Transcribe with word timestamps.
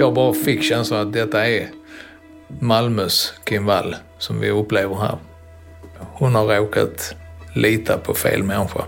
Jag 0.00 0.14
bara 0.14 0.32
fick 0.32 0.62
känslan 0.62 1.06
att 1.06 1.12
detta 1.12 1.46
är 1.48 1.68
Malmös 2.60 3.34
Kim 3.44 3.66
Wall 3.66 3.96
som 4.18 4.40
vi 4.40 4.50
upplever 4.50 4.96
här. 4.96 5.18
Hon 6.12 6.34
har 6.34 6.46
råkat 6.46 7.14
lita 7.54 7.98
på 7.98 8.14
fel 8.14 8.42
människa. 8.42 8.84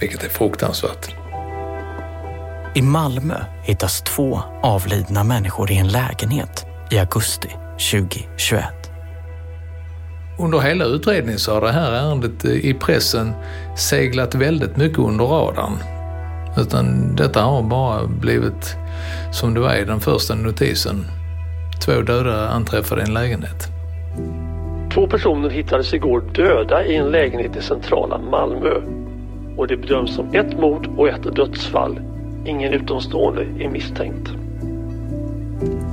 Vilket 0.00 0.24
är 0.24 0.28
fruktansvärt. 0.28 1.14
I 2.74 2.82
Malmö 2.82 3.34
hittas 3.62 4.02
två 4.02 4.40
avlidna 4.62 5.24
människor 5.24 5.70
i 5.70 5.76
en 5.76 5.88
lägenhet 5.88 6.66
i 6.90 6.98
augusti 6.98 7.48
2021. 7.92 8.64
Under 10.38 10.60
hela 10.60 10.84
utredningen 10.84 11.38
så 11.38 11.54
har 11.54 11.60
det 11.60 11.72
här 11.72 11.92
ärendet 11.92 12.44
i 12.44 12.74
pressen 12.74 13.32
seglat 13.76 14.34
väldigt 14.34 14.76
mycket 14.76 14.98
under 14.98 15.24
radarn. 15.24 15.78
Utan 16.56 17.16
detta 17.16 17.42
har 17.42 17.62
bara 17.62 18.06
blivit 18.06 18.76
som 19.32 19.54
det 19.54 19.60
var 19.60 19.74
i 19.74 19.84
den 19.84 20.00
första 20.00 20.34
notisen. 20.34 21.04
Två 21.84 22.00
döda 22.00 22.48
anträffade 22.48 23.00
i 23.00 23.04
en 23.04 23.14
lägenhet. 23.14 23.68
Två 24.94 25.06
personer 25.06 25.50
hittades 25.50 25.94
igår 25.94 26.20
döda 26.34 26.84
i 26.84 26.96
en 26.96 27.10
lägenhet 27.10 27.56
i 27.56 27.62
centrala 27.62 28.18
Malmö. 28.18 28.74
Och 29.56 29.66
det 29.66 29.76
bedöms 29.76 30.14
som 30.14 30.34
ett 30.34 30.60
mord 30.60 30.88
och 30.96 31.08
ett 31.08 31.36
dödsfall. 31.36 32.00
Ingen 32.46 32.72
utomstående 32.72 33.42
är 33.42 33.68
misstänkt. 33.68 34.30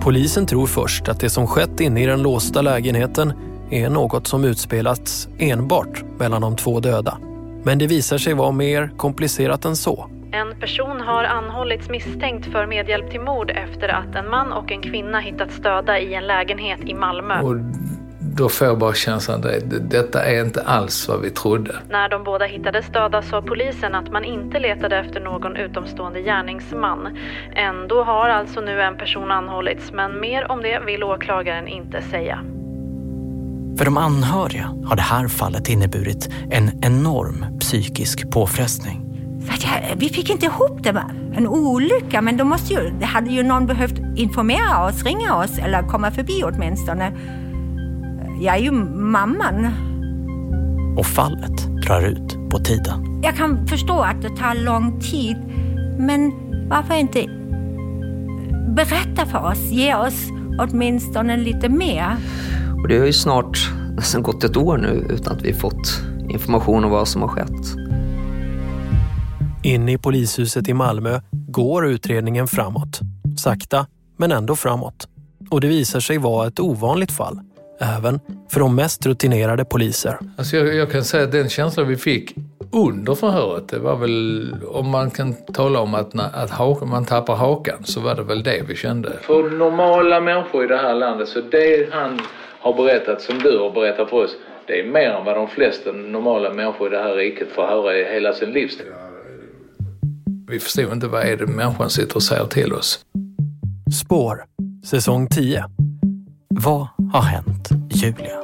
Polisen 0.02 0.46
tror 0.46 0.66
först 0.66 1.10
att 1.10 1.20
det 1.20 1.30
som 1.30 1.48
skett 1.48 1.80
inne 1.80 2.04
i 2.04 2.06
den 2.06 2.22
låsta 2.22 2.62
lägenheten 2.62 3.34
är 3.70 3.90
något 3.90 4.28
som 4.28 4.46
utspelats 4.46 5.28
enbart 5.38 6.04
mellan 6.20 6.42
de 6.42 6.56
två 6.56 6.80
döda. 6.80 7.18
Men 7.64 7.80
det 7.80 7.88
visar 7.88 8.18
sig 8.18 8.34
vara 8.34 8.52
mer 8.52 8.92
komplicerat 8.98 9.66
än 9.66 9.76
så. 9.76 10.10
En 10.32 10.60
person 10.60 11.02
har 11.02 11.24
anhållits 11.24 11.90
misstänkt 11.90 12.52
för 12.52 12.66
medhjälp 12.66 13.12
till 13.12 13.22
mord 13.22 13.52
efter 13.52 13.90
att 13.90 14.16
en 14.16 14.30
man 14.30 14.52
och 14.52 14.72
en 14.72 14.82
kvinna 14.82 15.20
hittats 15.20 15.58
döda 15.58 16.00
i 16.00 16.14
en 16.14 16.28
lägenhet 16.28 16.80
i 16.86 16.94
Malmö. 16.94 17.42
Och 17.42 17.56
då 18.38 18.50
får 18.50 18.68
jag 18.68 18.78
bara 18.78 18.94
känslan 18.94 19.40
att 19.40 19.90
detta 19.90 20.26
är 20.26 20.42
inte 20.44 20.62
alls 20.62 21.08
vad 21.08 21.22
vi 21.22 21.30
trodde. 21.30 21.76
När 21.90 22.10
de 22.10 22.24
båda 22.24 22.46
hittades 22.46 22.88
döda 22.88 23.22
sa 23.22 23.42
polisen 23.42 23.96
att 23.96 24.12
man 24.12 24.26
inte 24.26 24.60
letade 24.60 24.98
efter 24.98 25.20
någon 25.20 25.56
utomstående 25.56 26.22
gärningsman. 26.22 27.18
Ändå 27.56 28.04
har 28.04 28.30
alltså 28.30 28.62
nu 28.62 28.82
en 28.82 28.98
person 28.98 29.32
anhållits, 29.32 29.92
men 29.92 30.20
mer 30.20 30.52
om 30.52 30.62
det 30.62 30.80
vill 30.86 31.04
åklagaren 31.04 31.68
inte 31.68 32.02
säga. 32.02 32.40
För 33.78 33.86
de 33.86 33.98
anhöriga 33.98 34.66
har 34.86 34.96
det 34.96 35.02
här 35.02 35.28
fallet 35.28 35.70
inneburit 35.70 36.30
en 36.52 36.84
enorm 36.84 37.60
psykisk 37.60 38.32
påfrestning. 38.32 39.09
Jag, 39.48 39.96
vi 39.96 40.10
fick 40.10 40.30
inte 40.30 40.46
ihop 40.46 40.84
det. 40.84 41.04
En 41.34 41.48
olycka, 41.48 42.22
men 42.22 42.38
då 42.38 42.44
måste 42.44 42.74
ju, 42.74 42.94
det 43.00 43.06
hade 43.06 43.30
ju 43.30 43.44
någon 43.44 43.66
behövt 43.66 44.00
informera 44.16 44.86
oss, 44.86 45.04
ringa 45.04 45.36
oss 45.36 45.58
eller 45.58 45.88
komma 45.88 46.12
förbi 46.12 46.44
åtminstone. 46.44 47.12
Jag 48.42 48.56
är 48.56 48.60
ju 48.60 48.72
mamman. 48.72 49.68
Och 50.98 51.06
fallet 51.06 51.82
drar 51.86 52.02
ut 52.02 52.38
på 52.50 52.60
tiden. 52.60 53.22
Jag 53.24 53.36
kan 53.36 53.68
förstå 53.68 54.00
att 54.00 54.22
det 54.22 54.30
tar 54.30 54.56
lång 54.56 55.00
tid, 55.00 55.38
men 55.98 56.34
varför 56.70 56.96
inte 56.96 57.26
berätta 58.76 59.26
för 59.26 59.52
oss, 59.52 59.72
ge 59.72 59.96
oss 59.96 60.28
åtminstone 60.60 61.38
lite 61.38 61.70
mer? 61.70 62.16
Och 62.82 62.88
det 62.88 62.98
har 62.98 63.06
ju 63.06 63.14
snart 63.14 63.72
nästan 63.96 64.24
gått 64.24 64.44
ett 64.44 64.58
år 64.58 64.78
nu 64.78 65.08
utan 65.10 65.36
att 65.36 65.42
vi 65.42 65.54
fått 65.54 66.02
information 66.30 66.84
om 66.84 66.92
vad 66.92 67.08
som 67.08 67.22
har 67.22 67.30
skett. 67.30 67.89
Inne 69.64 69.92
i 69.92 69.98
polishuset 69.98 70.70
i 70.70 70.74
Malmö 70.74 71.20
går 71.32 71.88
utredningen 71.88 72.48
framåt. 72.48 73.00
Sakta, 73.38 73.86
men 74.18 74.32
ändå 74.32 74.56
framåt. 74.56 75.08
Och 75.52 75.62
det 75.62 75.68
visar 75.68 76.00
sig 76.00 76.18
vara 76.18 76.48
ett 76.48 76.60
ovanligt 76.60 77.12
fall. 77.12 77.40
Även 77.98 78.20
för 78.52 78.60
de 78.60 78.76
mest 78.76 79.06
rutinerade 79.06 79.66
poliser. 79.66 80.18
Alltså 80.38 80.58
jag, 80.58 80.76
jag 80.76 80.92
kan 80.92 81.04
säga 81.04 81.24
att 81.24 81.32
den 81.32 81.50
känslan 81.50 81.88
vi 81.88 81.98
fick 81.98 82.36
under 82.72 83.16
förhöret, 83.16 83.68
det 83.68 83.80
var 83.80 83.96
väl, 83.96 84.56
om 84.68 84.90
man 84.90 85.12
kan 85.12 85.34
tala 85.34 85.80
om 85.80 85.94
att, 85.94 86.20
att 86.20 86.50
ha, 86.50 86.86
man 86.86 87.06
tappar 87.06 87.36
hakan, 87.36 87.84
så 87.84 88.00
var 88.00 88.16
det 88.16 88.24
väl 88.24 88.44
det 88.44 88.64
vi 88.68 88.76
kände. 88.76 89.12
För 89.22 89.50
normala 89.50 90.22
människor 90.22 90.64
i 90.64 90.68
det 90.68 90.78
här 90.78 90.96
landet, 90.96 91.28
så 91.28 91.42
det 91.42 91.90
han 91.92 92.20
har 92.60 92.74
berättat, 92.74 93.22
som 93.22 93.40
du 93.40 93.60
har 93.60 93.72
berättat 93.72 94.10
för 94.10 94.18
oss, 94.18 94.36
det 94.68 94.80
är 94.80 94.86
mer 94.86 95.10
än 95.10 95.26
vad 95.26 95.36
de 95.36 95.48
flesta 95.48 95.92
normala 95.92 96.54
människor 96.54 96.88
i 96.88 96.90
det 96.90 97.04
här 97.04 97.16
riket 97.16 97.48
får 97.52 97.64
höra 97.68 97.98
i 97.98 98.14
hela 98.14 98.34
sin 98.34 98.52
livstid. 98.52 98.88
Vi 100.50 100.60
förstod 100.60 100.94
inte 100.94 101.08
vad 101.08 101.22
är 101.22 101.38
det 101.38 101.48
människan 101.48 101.90
sitter 101.90 102.16
och 102.16 102.24
säger 102.24 102.46
till 102.46 102.74
oss. 102.74 103.00
Spår, 104.02 104.46
säsong 104.86 105.28
10. 105.28 105.66
Vad 106.48 106.88
har 107.14 107.22
hänt 107.22 107.70
Julia? 107.90 108.42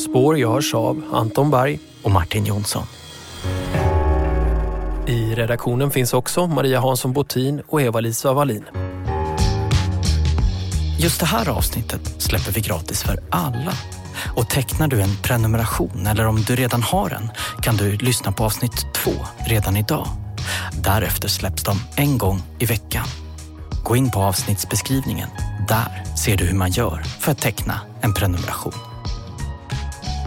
Spår 0.00 0.38
görs 0.38 0.74
av 0.74 1.02
Anton 1.12 1.50
Berg 1.50 1.80
och 2.02 2.10
Martin 2.10 2.44
Jonsson. 2.44 2.86
I 5.06 5.34
redaktionen 5.34 5.90
finns 5.90 6.14
också 6.14 6.46
Maria 6.46 6.80
Hansson 6.80 7.12
Botin 7.12 7.62
och 7.66 7.82
Eva-Lisa 7.82 8.32
Wallin. 8.32 8.64
Just 10.98 11.20
det 11.20 11.26
här 11.26 11.48
avsnittet 11.48 12.22
släpper 12.22 12.52
vi 12.52 12.60
gratis 12.60 13.02
för 13.02 13.18
alla. 13.30 13.72
Och 14.36 14.48
tecknar 14.48 14.88
du 14.88 15.00
en 15.00 15.16
prenumeration 15.22 16.06
eller 16.06 16.26
om 16.26 16.42
du 16.42 16.56
redan 16.56 16.82
har 16.82 17.10
en 17.10 17.30
kan 17.62 17.76
du 17.76 17.96
lyssna 17.96 18.32
på 18.32 18.44
avsnitt 18.44 18.94
två 18.94 19.12
redan 19.46 19.76
idag. 19.76 20.06
Därefter 20.72 21.28
släpps 21.28 21.62
de 21.62 21.76
en 21.96 22.18
gång 22.18 22.42
i 22.58 22.64
veckan. 22.64 23.06
Gå 23.84 23.96
in 23.96 24.10
på 24.10 24.20
avsnittsbeskrivningen. 24.20 25.28
Där 25.68 26.04
ser 26.16 26.36
du 26.36 26.44
hur 26.44 26.56
man 26.56 26.70
gör 26.70 27.02
för 27.20 27.32
att 27.32 27.38
teckna 27.38 27.80
en 28.00 28.14
prenumeration. 28.14 28.72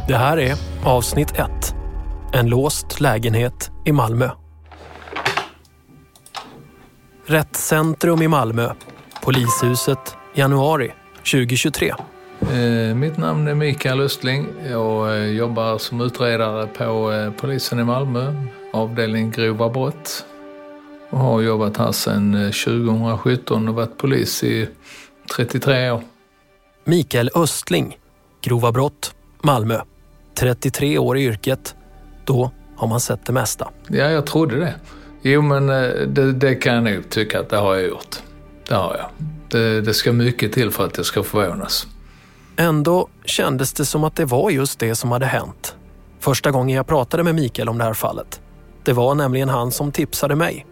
Det 0.08 0.18
här 0.18 0.38
är 0.38 0.58
avsnitt 0.84 1.32
1. 1.32 1.76
En 2.34 2.48
låst 2.48 3.00
lägenhet 3.00 3.72
i 3.86 3.92
Malmö. 3.92 4.30
Rättscentrum 7.28 8.22
i 8.22 8.28
Malmö. 8.28 8.74
Polishuset, 9.22 10.18
januari 10.36 10.94
2023. 11.32 11.94
Eh, 12.42 12.96
mitt 12.96 13.18
namn 13.18 13.48
är 13.48 13.56
Mikael 13.56 14.02
Östling. 14.02 14.48
Jag 14.70 15.18
eh, 15.18 15.26
jobbar 15.26 15.78
som 15.78 16.02
utredare 16.02 16.68
på 16.68 17.12
eh, 17.12 17.32
polisen 17.32 17.80
i 17.80 17.84
Malmö, 17.84 18.34
avdelning 18.74 19.32
grova 19.32 19.70
brott. 19.70 20.26
Och 21.10 21.20
har 21.20 21.42
jobbat 21.42 21.78
här 21.78 21.92
sedan 21.92 22.52
2017 22.66 23.68
och 23.68 23.76
varit 23.76 23.98
polis 23.98 24.44
i 24.44 24.68
33 25.36 25.92
år. 25.92 26.02
Mikael 26.86 27.30
Östling, 27.36 27.98
grova 28.42 28.72
brott, 28.72 29.16
Malmö. 29.42 29.80
33 30.36 30.98
år 30.98 31.18
i 31.18 31.24
yrket. 31.24 31.76
Då 32.26 32.52
har 32.76 32.88
man 32.88 33.00
sett 33.00 33.26
det 33.26 33.34
mesta. 33.34 33.70
Ja, 33.88 34.10
jag 34.10 34.26
trodde 34.26 34.60
det. 34.60 34.74
Jo, 35.22 35.42
men 35.42 35.68
det, 36.14 36.34
det 36.34 36.56
kan 36.56 36.74
jag 36.74 36.84
nog 36.84 37.10
tycka 37.10 37.40
att 37.40 37.50
det 37.50 37.58
har 37.58 37.76
jag 37.76 37.88
gjort. 37.88 38.16
Det 38.68 38.76
har 38.76 38.96
jag. 38.98 39.28
Det, 39.50 39.82
det 39.82 39.94
ska 39.94 40.14
mycket 40.14 40.54
till 40.54 40.72
för 40.72 40.86
att 40.86 40.98
jag 40.98 41.06
ska 41.06 41.24
förvånas. 41.24 41.88
Ändå 42.58 43.08
kändes 43.26 43.74
det 43.74 43.86
som 43.86 44.04
att 44.04 44.16
det 44.16 44.26
var 44.26 44.50
just 44.50 44.80
det 44.80 44.96
som 44.96 45.12
hade 45.12 45.26
hänt. 45.26 45.76
Första 46.20 46.52
gången 46.52 46.76
jag 46.76 46.88
pratade 46.88 47.24
med 47.24 47.36
Mikael 47.36 47.70
om 47.70 47.78
det 47.78 47.84
här 47.84 47.94
fallet. 47.94 48.42
Det 48.84 48.94
var 48.94 49.16
nämligen 49.16 49.50
han 49.50 49.72
som 49.72 49.92
tipsade 49.92 50.36
mig. 50.36 50.66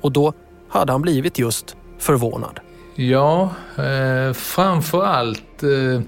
Och 0.00 0.12
då 0.12 0.32
hade 0.68 0.92
han 0.92 1.02
blivit 1.02 1.38
just 1.38 1.76
förvånad. 1.98 2.60
Ja, 2.94 3.50
eh, 3.76 4.32
framför 4.32 5.04
allt 5.04 5.62
eh, 5.62 6.02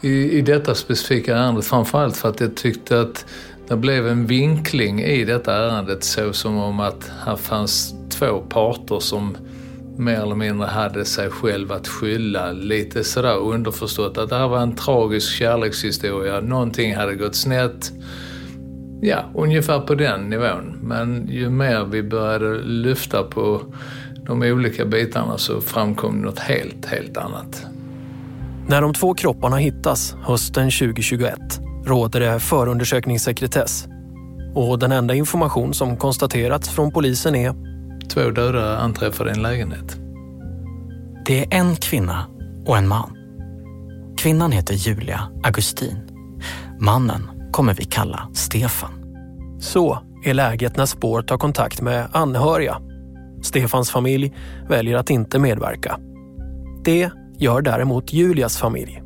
i, 0.00 0.38
i 0.38 0.42
detta 0.42 0.74
specifika 0.74 1.36
ärende, 1.36 1.62
framför 1.62 1.98
allt 1.98 2.16
för 2.16 2.28
att 2.28 2.40
jag 2.40 2.56
tyckte 2.56 3.00
att 3.00 3.26
det 3.68 3.76
blev 3.76 4.08
en 4.08 4.26
vinkling 4.26 5.02
i 5.02 5.24
detta 5.24 5.54
ärendet 5.54 6.04
så 6.04 6.32
som 6.32 6.58
om 6.58 6.80
att 6.80 7.10
här 7.24 7.36
fanns 7.36 7.94
två 8.10 8.40
parter 8.48 9.00
som 9.00 9.36
mer 9.98 10.20
eller 10.20 10.34
mindre 10.34 10.66
hade 10.66 11.04
sig 11.04 11.30
själv 11.30 11.72
att 11.72 11.88
skylla. 11.88 12.52
Lite 12.52 13.04
sådär 13.04 13.38
underförstått 13.38 14.18
att 14.18 14.28
det 14.28 14.36
här 14.36 14.48
var 14.48 14.58
en 14.58 14.74
tragisk 14.74 15.32
kärlekshistoria. 15.32 16.40
Någonting 16.40 16.96
hade 16.96 17.14
gått 17.14 17.34
snett. 17.34 17.92
Ja, 19.00 19.24
ungefär 19.34 19.80
på 19.80 19.94
den 19.94 20.30
nivån. 20.30 20.78
Men 20.82 21.28
ju 21.28 21.50
mer 21.50 21.84
vi 21.84 22.02
började 22.02 22.62
lyfta 22.62 23.22
på 23.22 23.62
de 24.26 24.42
olika 24.42 24.84
bitarna 24.84 25.38
så 25.38 25.60
framkom 25.60 26.22
något 26.22 26.38
helt, 26.38 26.86
helt 26.86 27.16
annat. 27.16 27.66
När 28.68 28.80
de 28.80 28.94
två 28.94 29.14
kropparna 29.14 29.56
hittas 29.56 30.16
hösten 30.22 30.70
2021 30.70 31.34
råder 31.86 32.20
det 32.20 32.40
förundersökningssekretess. 32.40 33.88
Och 34.54 34.78
den 34.78 34.92
enda 34.92 35.14
information 35.14 35.74
som 35.74 35.96
konstaterats 35.96 36.68
från 36.68 36.92
polisen 36.92 37.34
är 37.34 37.75
Två 38.08 38.30
döda 38.30 38.78
anträffade 38.78 39.30
i 39.30 39.32
en 39.32 39.42
lägenhet. 39.42 39.96
Det 41.26 41.44
är 41.44 41.58
en 41.58 41.76
kvinna 41.76 42.26
och 42.66 42.78
en 42.78 42.88
man. 42.88 43.16
Kvinnan 44.18 44.52
heter 44.52 44.74
Julia 44.74 45.28
Augustin. 45.44 45.98
Mannen 46.80 47.50
kommer 47.52 47.74
vi 47.74 47.84
kalla 47.84 48.28
Stefan. 48.34 48.90
Så 49.60 49.98
är 50.24 50.34
läget 50.34 50.76
när 50.76 50.86
Spår 50.86 51.22
tar 51.22 51.38
kontakt 51.38 51.80
med 51.80 52.08
anhöriga. 52.12 52.80
Stefans 53.42 53.90
familj 53.90 54.34
väljer 54.68 54.96
att 54.96 55.10
inte 55.10 55.38
medverka. 55.38 55.98
Det 56.84 57.10
gör 57.38 57.62
däremot 57.62 58.12
Julias 58.12 58.58
familj. 58.58 59.02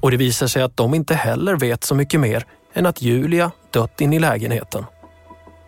Och 0.00 0.10
det 0.10 0.16
visar 0.16 0.46
sig 0.46 0.62
att 0.62 0.76
de 0.76 0.94
inte 0.94 1.14
heller 1.14 1.56
vet 1.56 1.84
så 1.84 1.94
mycket 1.94 2.20
mer 2.20 2.44
än 2.74 2.86
att 2.86 3.02
Julia 3.02 3.50
dött 3.70 4.00
in 4.00 4.12
i 4.12 4.18
lägenheten. 4.18 4.84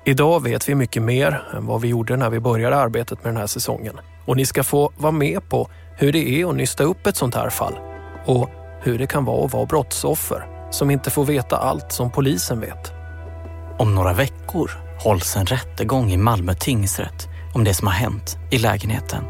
Idag 0.04 0.42
vet 0.42 0.68
vi 0.68 0.74
mycket 0.74 1.02
mer 1.02 1.42
än 1.54 1.66
vad 1.66 1.80
vi 1.80 1.88
gjorde 1.88 2.16
när 2.16 2.30
vi 2.30 2.40
började 2.40 2.76
arbetet 2.76 3.24
med 3.24 3.32
den 3.32 3.40
här 3.40 3.46
säsongen. 3.46 4.00
Och 4.24 4.36
ni 4.36 4.46
ska 4.46 4.64
få 4.64 4.92
vara 4.96 5.12
med 5.12 5.48
på 5.48 5.68
hur 5.96 6.12
det 6.12 6.28
är 6.28 6.48
att 6.48 6.56
nysta 6.56 6.84
upp 6.84 7.06
ett 7.06 7.16
sånt 7.16 7.34
här 7.34 7.50
fall 7.50 7.74
och 8.26 8.50
hur 8.80 8.98
det 8.98 9.06
kan 9.06 9.24
vara 9.24 9.44
att 9.44 9.52
vara 9.52 9.66
brottsoffer 9.66 10.46
som 10.70 10.90
inte 10.90 11.10
får 11.10 11.24
veta 11.24 11.56
allt 11.56 11.92
som 11.92 12.10
polisen 12.10 12.60
vet. 12.60 12.92
Om 13.78 13.94
några 13.94 14.12
veckor 14.12 14.70
hålls 15.00 15.36
en 15.36 15.46
rättegång 15.46 16.10
i 16.10 16.16
Malmö 16.16 16.54
tingsrätt 16.54 17.28
om 17.54 17.64
det 17.64 17.74
som 17.74 17.86
har 17.86 17.94
hänt 17.94 18.36
i 18.50 18.58
lägenheten. 18.58 19.24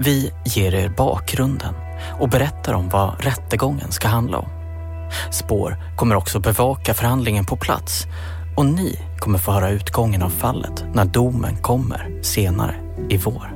Vi 0.00 0.32
ger 0.44 0.74
er 0.74 0.88
bakgrunden 0.88 1.74
och 2.20 2.28
berättar 2.28 2.74
om 2.74 2.88
vad 2.88 3.24
rättegången 3.24 3.92
ska 3.92 4.08
handla 4.08 4.38
om. 4.38 4.48
Spår 5.30 5.76
kommer 5.96 6.14
också 6.14 6.40
bevaka 6.40 6.94
förhandlingen 6.94 7.44
på 7.44 7.56
plats 7.56 8.06
och 8.58 8.66
ni 8.66 8.98
kommer 9.18 9.38
få 9.38 9.52
höra 9.52 9.70
utgången 9.70 10.22
av 10.22 10.30
fallet 10.30 10.84
när 10.94 11.04
domen 11.04 11.56
kommer 11.56 12.22
senare 12.22 12.74
i 13.08 13.16
vår. 13.16 13.54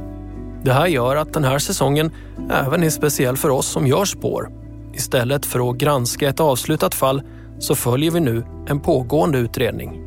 Det 0.64 0.72
här 0.72 0.86
gör 0.86 1.16
att 1.16 1.32
den 1.32 1.44
här 1.44 1.58
säsongen 1.58 2.10
även 2.50 2.82
är 2.82 2.90
speciell 2.90 3.36
för 3.36 3.48
oss 3.48 3.66
som 3.66 3.86
gör 3.86 4.04
spår. 4.04 4.50
Istället 4.94 5.46
för 5.46 5.70
att 5.70 5.76
granska 5.76 6.28
ett 6.28 6.40
avslutat 6.40 6.94
fall 6.94 7.22
så 7.58 7.74
följer 7.74 8.10
vi 8.10 8.20
nu 8.20 8.44
en 8.66 8.80
pågående 8.80 9.38
utredning. 9.38 10.00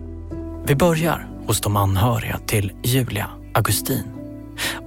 Vi 0.66 0.76
börjar 0.76 1.28
hos 1.48 1.62
de 1.62 1.78
anhöriga 1.78 2.40
till 2.46 2.72
Julia 2.84 3.30
Augustin. 3.54 4.04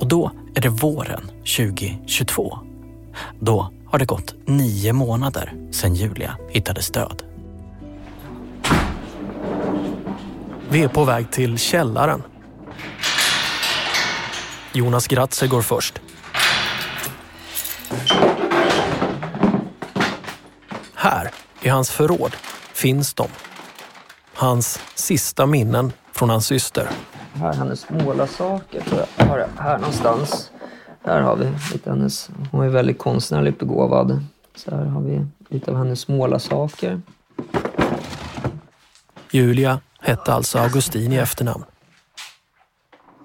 Och 0.01 0.09
då 0.09 0.31
är 0.55 0.61
det 0.61 0.69
våren 0.69 1.23
2022. 1.57 2.59
Då 3.41 3.71
har 3.87 3.99
det 3.99 4.05
gått 4.05 4.35
nio 4.47 4.93
månader 4.93 5.55
sedan 5.71 5.95
Julia 5.95 6.37
hittades 6.51 6.91
död. 6.91 7.28
Vi 10.71 10.83
är 10.83 10.89
på 10.89 11.05
väg 11.05 11.31
till 11.31 11.59
källaren. 11.59 12.23
Jonas 14.73 15.07
Gratzer 15.07 15.47
går 15.47 15.63
först. 15.63 16.01
Här, 20.95 21.31
i 21.63 21.69
hans 21.69 21.91
förråd, 21.91 22.37
finns 22.73 23.15
de. 23.15 23.29
Hans 24.35 24.81
sista 24.95 25.47
minnen 25.47 25.93
från 26.13 26.31
hans 26.31 26.47
syster. 26.47 26.89
Här 27.35 27.53
hennes 27.53 27.91
målarsaker 27.91 28.81
tror 28.81 29.01
jag. 29.17 29.27
Här, 29.27 29.49
här 29.59 29.79
någonstans. 29.79 30.51
Här 31.05 31.21
har 31.21 31.37
vi 31.37 31.45
lite 31.73 31.91
hennes... 31.91 32.31
Hon 32.53 32.65
är 32.65 32.69
väldigt 32.69 32.99
konstnärligt 32.99 33.59
begåvad. 33.59 34.25
Så 34.55 34.77
här 34.77 34.85
har 34.85 35.01
vi 35.01 35.27
lite 35.49 35.71
av 35.71 35.77
hennes 35.77 36.09
målarsaker. 36.09 37.01
Julia 39.31 39.81
hette 40.01 40.33
alltså 40.33 40.59
Augustin 40.59 41.13
i 41.13 41.17
efternamn. 41.17 41.65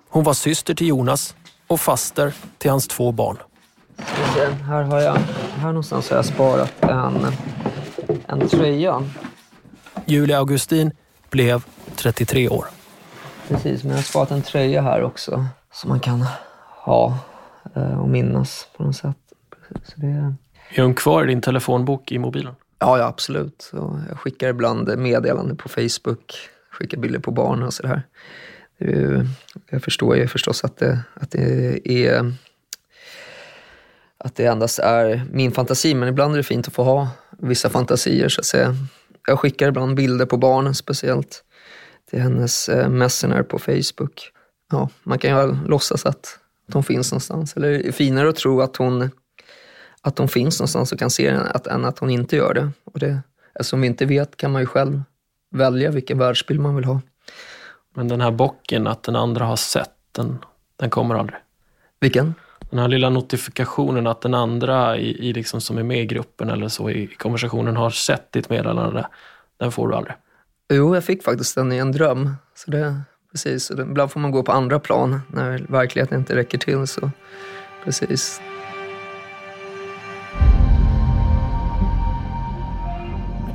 Hon 0.10 0.24
var 0.24 0.34
syster 0.34 0.74
till 0.74 0.88
Jonas 0.88 1.36
och 1.68 1.80
faster 1.80 2.34
till 2.58 2.72
hans 2.72 2.88
två 2.88 3.12
barn. 3.12 3.38
Här 4.62 4.84
har 4.84 5.02
jag, 5.02 5.18
här 5.56 5.68
någonstans 5.68 6.10
har 6.10 6.18
jag 6.18 6.25
sparat 6.25 6.74
en, 6.84 7.28
en 8.28 8.48
tröja. 8.50 9.04
Julia 10.06 10.38
Augustin 10.38 10.92
blev 11.30 11.64
33 11.96 12.50
år. 12.50 12.66
Precis, 13.48 13.84
men 13.84 13.92
jag 13.92 13.98
har 13.98 14.04
sparat 14.04 14.31
en 14.31 14.42
tröja 14.42 14.81
här 14.81 15.04
också 15.04 15.46
som 15.72 15.90
man 15.90 16.00
kan 16.00 16.25
ha 16.68 17.18
eh, 17.75 18.02
och 18.02 18.10
minnas 18.10 18.68
på 18.78 18.84
något 18.84 18.96
sätt. 18.96 19.18
Så 19.84 19.94
det... 19.96 20.36
Är 20.70 20.84
hon 20.84 20.96
kvar 20.96 21.24
i 21.24 21.28
din 21.28 21.42
telefonbok 21.42 22.12
i 22.12 22.20
mobilen? 22.20 22.56
Ja, 22.80 22.98
ja 22.98 23.06
absolut. 23.06 23.62
Så 23.72 24.02
jag 24.10 24.20
skickar 24.20 24.50
ibland 24.50 24.98
meddelanden 24.98 25.58
på 25.58 25.70
Facebook, 25.70 26.50
skickar 26.74 26.98
bilder 26.98 27.20
på 27.20 27.31
barn 27.31 27.64
och 27.64 27.74
sådär. 27.74 28.04
Jag 29.70 29.84
förstår 29.84 30.18
ju 30.18 30.28
förstås 30.28 30.64
att 30.64 30.78
det, 30.78 31.00
att 31.14 31.31
det 31.31 31.81
är 32.06 32.34
att 34.24 34.36
det 34.36 34.46
endast 34.46 34.80
är 34.80 35.25
min 35.31 35.52
fantasi, 35.52 35.94
men 35.94 36.10
ibland 36.10 36.34
är 36.34 36.38
det 36.38 36.44
fint 36.44 36.68
att 36.68 36.74
få 36.74 36.84
ha 36.84 37.10
vissa 37.40 37.70
fantasier 37.70 38.30
så 38.30 38.42
att 38.42 38.46
säga. 38.46 38.75
Jag 39.28 39.40
skickar 39.40 39.68
ibland 39.68 39.96
bilder 39.96 40.25
på 40.25 40.38
barnen 40.38 40.75
speciellt 40.75 41.44
till 42.10 42.20
hennes 42.22 42.70
eh, 42.70 42.90
messenger 42.90 43.44
på 43.44 43.60
Facebook. 43.60 44.31
Ja, 44.72 44.90
man 45.04 45.20
kan 45.20 45.31
ju 45.31 45.56
låtsas 45.68 46.06
att 46.06 46.40
de 46.68 46.84
finns 46.84 47.12
någonstans. 47.12 47.58
Eller 47.58 47.70
det 47.70 47.88
är 47.88 47.92
finare 47.92 48.30
att 48.30 48.36
tro 48.36 48.62
att 48.62 48.75
hon, 48.75 49.10
att 50.02 50.18
hon 50.18 50.28
finns 50.28 50.60
någonstans 50.60 50.92
och 50.92 51.00
kan 51.00 51.10
se 51.10 51.31
den 51.31 51.48
att, 51.48 51.68
än 51.68 51.86
att 51.86 52.00
hon 52.00 52.10
inte 52.10 52.36
gör 52.36 52.54
det. 52.54 52.72
Och 52.84 53.00
det. 53.00 53.22
Eftersom 53.56 53.81
vi 53.81 53.88
inte 53.88 54.06
vet 54.06 54.38
kan 54.38 54.52
man 54.52 54.62
ju 54.62 54.66
själv 54.66 55.02
välja 55.54 55.92
vilken 55.92 56.18
världsbild 56.18 56.60
man 56.60 56.76
vill 56.76 56.86
ha. 56.86 57.02
Men 57.94 58.08
den 58.08 58.22
här 58.22 58.32
bocken, 58.32 58.88
att 58.88 59.04
den 59.04 59.16
andra 59.16 59.46
har 59.46 59.56
sett, 59.56 59.92
den, 60.12 60.46
den 60.76 60.90
kommer 60.90 61.16
aldrig? 61.16 61.40
Vilken? 62.00 62.34
Den 62.70 62.80
här 62.80 62.88
lilla 62.88 63.10
notifikationen 63.10 64.08
att 64.08 64.22
den 64.22 64.34
andra 64.34 64.98
i, 64.98 65.30
i 65.30 65.34
liksom 65.34 65.62
som 65.62 65.77
är 65.77 65.84
med 65.84 66.01
i 66.01 66.06
gruppen 66.06 66.50
eller 66.50 66.68
så 66.68 66.89
i 66.89 67.08
konversationen 67.08 67.75
har 67.75 67.89
sett 67.89 68.32
ditt 68.32 68.50
meddelande, 68.50 69.08
den 69.58 69.72
får 69.72 69.88
du 69.88 69.96
aldrig? 69.96 70.16
Jo, 70.74 70.96
jag 70.96 71.04
fick 71.04 71.24
faktiskt 71.24 71.56
den 71.56 71.72
i 71.72 71.77
en 71.77 71.92
dröm. 71.92 72.36
Så 72.56 72.72
det, 72.72 73.01
precis, 73.32 73.72
ibland 73.72 74.12
får 74.12 74.20
man 74.20 74.32
gå 74.32 74.44
på 74.44 74.51
andra 74.51 74.80
plan 74.80 75.22
när 75.27 75.66
verkligheten 75.70 76.20
inte 76.20 76.36
räcker 76.36 76.58
till. 76.58 76.88
Så, 76.88 77.12
precis. 77.84 78.42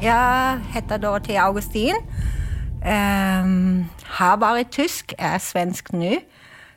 Jag 0.00 0.58
heter 0.58 0.98
Dorothea 0.98 1.42
Augustin. 1.42 1.96
Um, 2.84 3.86
har 4.04 4.36
varit 4.36 4.72
tysk, 4.72 5.14
är 5.18 5.38
svensk 5.38 5.92
nu. 5.92 6.20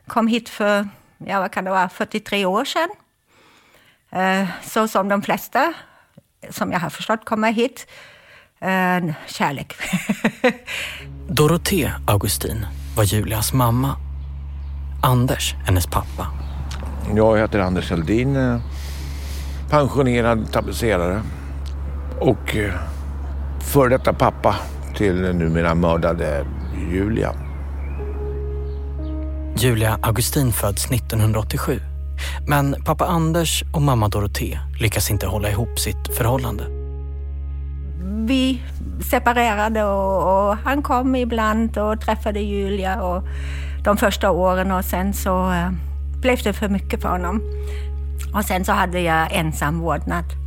Kom 0.07 0.27
hit 0.27 0.49
för, 0.49 0.87
ja 1.17 1.39
vad 1.39 1.51
kan 1.51 1.63
det 1.63 1.71
vara, 1.71 1.89
43 1.89 2.45
år 2.45 2.65
sedan. 2.65 2.89
Uh, 4.15 4.49
så 4.63 4.87
som 4.87 5.09
de 5.09 5.21
flesta, 5.21 5.73
som 6.49 6.71
jag 6.71 6.79
har 6.79 6.89
förstått, 6.89 7.25
kommer 7.25 7.51
hit. 7.51 7.87
Uh, 8.63 9.13
kärlek. 9.27 9.73
Dorothea 11.27 12.01
Augustin 12.07 12.65
var 12.95 13.03
Julias 13.03 13.53
mamma. 13.53 13.95
Anders, 15.03 15.55
hennes 15.65 15.87
pappa. 15.87 16.27
Jag 17.15 17.37
heter 17.37 17.59
Anders 17.59 17.89
Heldin, 17.89 18.35
eh, 18.35 18.59
pensionerad 19.69 20.51
tapetserare 20.51 21.21
och 22.19 22.55
eh, 22.55 22.73
före 23.71 23.89
detta 23.89 24.13
pappa 24.13 24.55
till 24.95 25.35
numera 25.35 25.75
mördade 25.75 26.45
Julia. 26.91 27.33
Julia 29.57 29.99
Augustin 30.01 30.51
föds 30.51 30.91
1987. 30.91 31.79
Men 32.47 32.75
pappa 32.85 33.05
Anders 33.05 33.63
och 33.73 33.81
mamma 33.81 34.07
Dorothea 34.07 34.59
lyckas 34.79 35.11
inte 35.11 35.27
hålla 35.27 35.49
ihop 35.49 35.79
sitt 35.79 36.15
förhållande. 36.17 36.63
Vi 38.27 38.61
separerade 39.11 39.83
och, 39.83 40.49
och 40.49 40.57
han 40.57 40.81
kom 40.81 41.15
ibland 41.15 41.77
och 41.77 42.01
träffade 42.01 42.39
Julia 42.39 43.01
och 43.01 43.23
de 43.83 43.97
första 43.97 44.31
åren 44.31 44.71
och 44.71 44.85
sen 44.85 45.13
så 45.13 45.49
uh, 45.49 45.71
blev 46.21 46.39
det 46.43 46.53
för 46.53 46.69
mycket 46.69 47.01
för 47.01 47.09
honom. 47.09 47.41
Och 48.35 48.45
sen 48.45 48.65
så 48.65 48.71
hade 48.71 48.99
jag 48.99 49.27
ensam 49.31 49.79
vårdnad. 49.79 50.40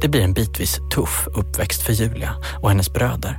Det 0.00 0.08
blir 0.08 0.22
en 0.22 0.32
bitvis 0.32 0.80
tuff 0.94 1.28
uppväxt 1.34 1.82
för 1.82 1.92
Julia 1.92 2.34
och 2.62 2.68
hennes 2.70 2.92
bröder. 2.92 3.38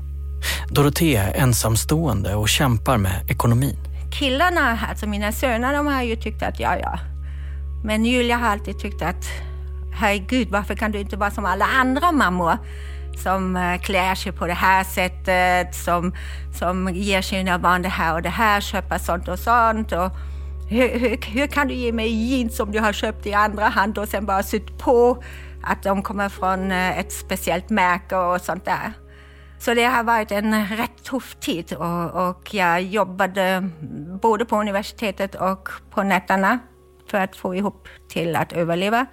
Dorothea 0.70 1.24
är 1.24 1.42
ensamstående 1.42 2.36
och 2.36 2.50
kämpar 2.50 2.98
med 2.98 3.30
ekonomin. 3.30 3.78
killarna, 4.20 4.80
alltså 4.90 5.08
mina 5.08 5.32
söner, 5.32 5.74
de 5.74 5.88
har 5.88 6.04
ju 6.04 6.16
tyckt 6.16 6.44
att 6.44 6.60
ja, 6.60 6.78
ja. 6.78 7.00
Men 7.84 8.06
Julia 8.06 8.38
har 8.38 8.48
alltid 8.48 8.80
tyckt 8.80 9.02
att 9.02 9.26
herregud, 9.94 10.50
varför 10.50 10.76
kan 10.76 10.92
du 10.92 11.00
inte 11.00 11.18
vara 11.18 11.32
som 11.32 11.46
alla 11.46 11.66
andra 11.66 12.12
mammor? 12.12 12.58
som 13.24 13.56
eh, 13.56 13.80
klär 13.82 14.16
sig 14.16 14.32
på 14.32 14.48
det 14.48 14.54
här 14.54 14.84
sättet, 14.84 15.76
som, 15.76 16.14
som 16.60 16.90
ger 16.96 17.22
sina 17.22 17.60
barn 17.60 17.82
det 17.82 17.90
här 17.90 18.14
och 18.14 18.22
det 18.22 18.30
här, 18.30 18.62
köper 18.62 18.98
sånt 18.98 19.28
och 19.28 19.40
sånt. 19.40 19.92
Och 19.92 20.12
hur, 20.70 21.00
hur, 21.00 21.18
hur 21.26 21.48
kan 21.48 21.68
du 21.68 21.74
ge 21.74 21.92
mig 21.92 22.10
jeans 22.10 22.56
som 22.56 22.72
du 22.72 22.80
har 22.80 22.94
köpt 22.94 23.26
i 23.26 23.34
andra 23.34 23.66
hand 23.66 23.98
och 23.98 24.08
sen 24.08 24.26
bara 24.26 24.44
sytt 24.44 24.78
på 24.78 25.24
att 25.64 25.84
de 25.84 26.04
kommer 26.04 26.30
från 26.30 26.72
eh, 26.72 27.00
ett 27.00 27.12
speciellt 27.12 27.70
märke 27.70 28.16
och 28.16 28.42
sånt 28.42 28.66
där. 28.66 28.94
Så 29.60 29.74
det 29.74 29.84
har 29.84 30.04
varit 30.04 30.32
en 30.32 30.68
rätt 30.68 31.04
tuff 31.04 31.36
tid 31.36 31.74
och, 31.74 32.30
och 32.30 32.54
jag 32.54 32.82
jobbade 32.82 33.70
både 34.22 34.46
på 34.46 34.56
universitetet 34.56 35.36
och 35.36 35.70
på 35.90 36.04
nätterna 36.04 36.60
för 37.08 37.18
att 37.18 37.36
få 37.36 37.56
ihop 37.56 37.88
till 38.10 38.36
att 38.36 38.54
överleva. 38.54 39.06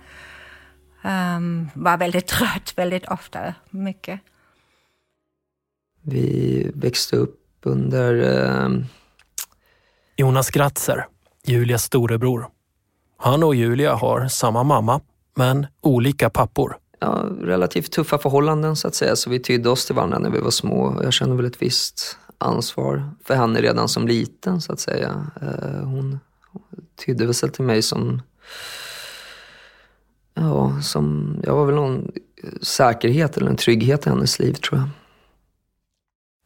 Um, 1.04 1.70
var 1.74 1.96
väldigt 1.96 2.26
trött 2.36 2.72
väldigt 2.76 3.06
ofta, 3.06 3.54
mycket. 3.70 4.20
Vi 6.02 6.70
växte 6.74 7.16
upp 7.16 7.40
under... 7.62 8.14
Uh... 8.14 8.84
Jonas 10.18 10.50
Gratzer, 10.50 11.06
Julias 11.44 11.82
storebror. 11.82 12.48
Han 13.16 13.42
och 13.42 13.54
Julia 13.54 13.94
har 13.94 14.28
samma 14.28 14.62
mamma, 14.62 15.00
men 15.36 15.66
olika 15.80 16.30
pappor. 16.30 16.76
Ja, 16.98 17.24
relativt 17.40 17.92
tuffa 17.92 18.18
förhållanden 18.18 18.76
så 18.76 18.88
att 18.88 18.94
säga, 18.94 19.16
så 19.16 19.30
vi 19.30 19.40
tydde 19.40 19.70
oss 19.70 19.86
till 19.86 19.94
varandra 19.94 20.18
när 20.18 20.30
vi 20.30 20.38
var 20.38 20.50
små. 20.50 21.00
Jag 21.02 21.12
känner 21.12 21.34
väl 21.34 21.46
ett 21.46 21.62
visst 21.62 22.18
ansvar 22.38 23.10
för 23.24 23.34
henne 23.34 23.60
redan 23.60 23.88
som 23.88 24.08
liten 24.08 24.60
så 24.60 24.72
att 24.72 24.80
säga. 24.80 25.30
Uh, 25.42 25.84
hon 25.84 26.18
tydde 27.06 27.24
väl 27.24 27.34
sig 27.34 27.50
till 27.50 27.64
mig 27.64 27.82
som 27.82 28.22
ja, 30.34 30.80
som, 30.82 31.36
jag 31.44 31.54
var 31.54 31.66
väl 31.66 31.74
någon 31.74 32.10
säkerhet 32.62 33.36
eller 33.36 33.50
en 33.50 33.56
trygghet 33.56 34.06
i 34.06 34.10
hennes 34.10 34.38
liv 34.38 34.52
tror 34.52 34.80
jag. 34.80 34.88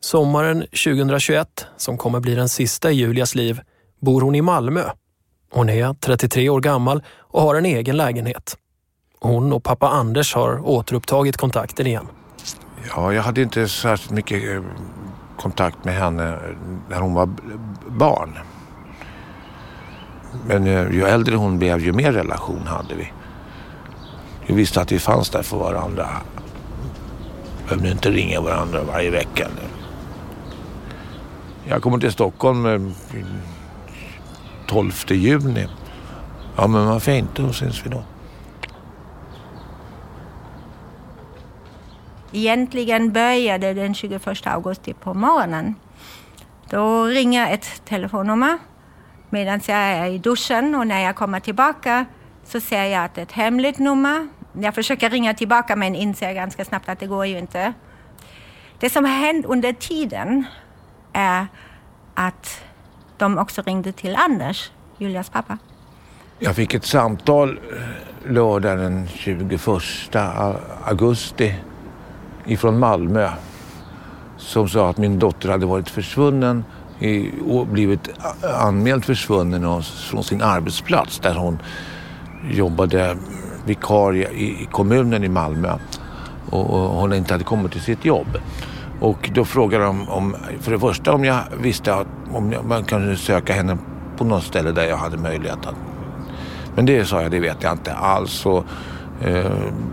Sommaren 0.01 0.61
2021, 0.61 1.67
som 1.77 1.99
kommer 1.99 2.21
bli 2.21 2.35
den 2.35 2.49
sista 2.49 2.91
i 2.91 2.95
Julias 2.95 3.35
liv, 3.35 3.61
bor 4.01 4.21
hon 4.21 4.35
i 4.35 4.43
Malmö. 4.43 4.83
Hon 5.51 5.69
är 5.69 5.95
33 5.95 6.49
år 6.49 6.61
gammal 6.61 7.03
och 7.19 7.43
har 7.43 7.55
en 7.55 7.67
egen 7.67 7.97
lägenhet. 7.97 8.57
Hon 9.21 9.53
och 9.53 9.63
pappa 9.63 9.89
Anders 9.89 10.35
har 10.35 10.69
återupptagit 10.69 11.37
kontakten 11.37 11.87
igen. 11.87 12.07
Ja, 12.89 13.13
jag 13.13 13.23
hade 13.23 13.43
inte 13.43 13.69
särskilt 13.69 14.11
mycket 14.11 14.51
eh, 14.51 14.63
kontakt 15.39 15.85
med 15.85 15.95
henne 15.95 16.39
när 16.89 17.01
hon 17.01 17.15
var 17.15 17.29
barn. 17.89 18.39
Men 20.47 20.67
eh, 20.67 20.91
ju 20.91 21.05
äldre 21.05 21.37
hon 21.37 21.59
blev, 21.59 21.81
ju 21.81 21.93
mer 21.93 22.13
relation 22.13 22.67
hade 22.67 22.95
vi. 22.95 23.13
Vi 24.47 24.55
visste 24.55 24.81
att 24.81 24.93
vi 24.93 24.99
fanns 24.99 25.31
där 25.31 25.43
för 25.43 25.57
varandra. 25.57 26.09
Vi 27.59 27.69
behövde 27.69 27.91
inte 27.91 28.11
ringa 28.11 28.41
varandra 28.41 28.83
varje 28.83 29.11
vecka. 29.11 29.49
Jag 31.65 31.83
kommer 31.83 31.99
till 31.99 32.13
Stockholm 32.13 32.67
eh, 32.67 32.81
12 34.67 34.93
juni. 35.09 35.67
Ja, 36.57 36.67
men 36.67 36.87
varför 36.87 37.13
inte? 37.13 37.43
Då 37.43 37.53
syns 37.53 37.87
vi 37.87 37.91
då. 37.91 38.03
Egentligen 42.33 43.13
började 43.13 43.75
den 43.75 43.95
21 43.95 44.47
augusti 44.47 44.95
på 44.95 45.15
morgonen. 45.15 45.75
Då 46.71 47.05
ringer 47.05 47.53
ett 47.53 47.83
telefonnummer 47.85 48.59
medan 49.31 49.61
jag 49.67 49.79
är 49.79 50.07
i 50.07 50.19
duschen 50.19 50.75
och 50.75 50.87
när 50.87 51.01
jag 51.01 51.17
kommer 51.17 51.41
tillbaka 51.41 52.05
så 52.45 52.61
ser 52.61 52.85
jag 52.85 53.05
att 53.05 53.15
det 53.15 53.21
är 53.21 53.23
ett 53.23 53.33
hemligt 53.33 53.79
nummer 53.79 54.29
jag 54.53 54.75
försöker 54.75 55.11
ringa 55.11 55.35
tillbaka 55.35 55.77
men 55.77 55.95
inser 55.95 56.33
ganska 56.33 56.65
snabbt 56.65 56.89
att 56.89 57.01
det 57.01 57.07
går 57.07 57.27
ju 57.27 57.39
inte. 57.39 57.73
Det 58.79 58.91
som 58.91 59.05
har 59.05 59.13
hänt 59.13 59.47
under 59.47 59.73
tiden 59.73 60.45
är 61.13 61.47
att 62.15 62.63
de 63.19 63.39
också 63.39 63.63
ringde 63.63 63.93
till 63.93 64.17
Anders, 64.17 64.71
Julias 64.99 65.31
pappa. 65.31 65.59
Jag 66.39 66.57
fick 66.57 66.75
ett 66.75 66.87
samtal 66.87 67.51
eh, 67.51 68.33
lördagen 68.33 68.79
den 68.79 69.09
21 69.09 70.17
augusti 70.85 71.55
ifrån 72.53 72.79
Malmö 72.79 73.29
som 74.37 74.69
sa 74.69 74.91
att 74.91 74.99
min 74.99 75.19
dotter 75.19 75.49
hade 75.49 75.67
varit 75.67 75.91
försvunnen 75.91 76.65
och 77.49 77.67
blivit 77.67 78.09
anmäld 78.61 79.05
försvunnen 79.05 79.83
från 79.83 80.25
sin 80.25 80.43
arbetsplats 80.43 81.19
där 81.19 81.35
hon 81.35 81.59
jobbade 82.51 83.17
vikarie 83.67 84.31
i 84.31 84.69
kommunen 84.73 85.25
i 85.25 85.29
Malmö 85.29 85.79
och, 86.51 86.65
hon 86.79 87.13
inte 87.13 87.35
hade 87.35 87.45
kommit 87.45 87.73
till 87.73 87.81
sitt 87.81 88.05
jobb. 88.05 88.39
Och 89.01 89.31
då 89.35 89.45
frågade 89.45 89.85
de 89.85 90.09
om, 90.09 90.37
för 90.61 90.73
det 90.73 90.79
första 90.79 91.13
om 91.13 91.25
jag 91.25 91.41
visste 91.61 91.95
att 91.95 92.07
om 92.33 92.53
jag, 92.53 92.65
man 92.65 92.85
kunde 92.85 93.17
söka 93.17 93.53
henne 93.53 93.79
på 94.17 94.25
något 94.25 94.45
ställe 94.45 94.73
där 94.73 94.85
jag 94.85 94.97
hade 94.97 95.17
möjlighet 95.17 95.67
att... 95.67 95.75
Men 96.75 96.87
det 96.87 97.05
sa 97.05 97.23
jag, 97.23 97.31
det 97.31 97.41
vet 97.41 97.63
jag 97.63 97.73
inte 97.73 97.95
alls. 97.95 98.47
Och, 98.47 98.65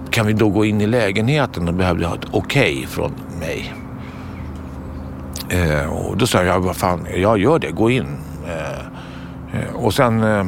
kan 0.10 0.28
vi 0.28 0.34
då 0.34 0.50
gå 0.50 0.66
in 0.66 0.82
i 0.82 0.88
lägenheten? 0.88 1.66
Då 1.66 1.72
behövde 1.72 2.04
jag 2.04 2.10
ha 2.10 2.18
ett 2.18 2.28
okej 2.32 2.76
okay 2.78 2.88
från 2.88 3.12
mig. 3.40 3.74
Eh, 5.50 5.94
och 5.94 6.18
då 6.18 6.28
sa 6.28 6.44
jag, 6.44 6.60
vad 6.60 6.76
fan, 6.76 7.08
jag 7.16 7.40
gör 7.40 7.60
det, 7.60 7.72
gå 7.72 7.90
in. 7.90 8.08
Eh, 8.48 9.60
eh 9.60 9.76
och 9.76 9.94
sen... 9.94 10.24
Eh, 10.24 10.46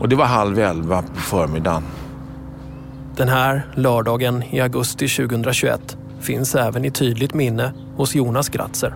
och 0.00 0.08
det 0.08 0.16
var 0.16 0.24
halv 0.24 0.58
elva 0.58 1.02
på 1.02 1.20
förmiddagen. 1.20 1.82
Den 3.16 3.28
här 3.28 3.66
lördagen 3.74 4.42
i 4.50 4.60
augusti 4.60 5.08
2021 5.08 5.96
finns 6.20 6.54
även 6.54 6.84
i 6.84 6.90
tydligt 6.90 7.34
minne 7.34 7.72
hos 7.96 8.14
Jonas 8.14 8.48
Gratzer. 8.48 8.94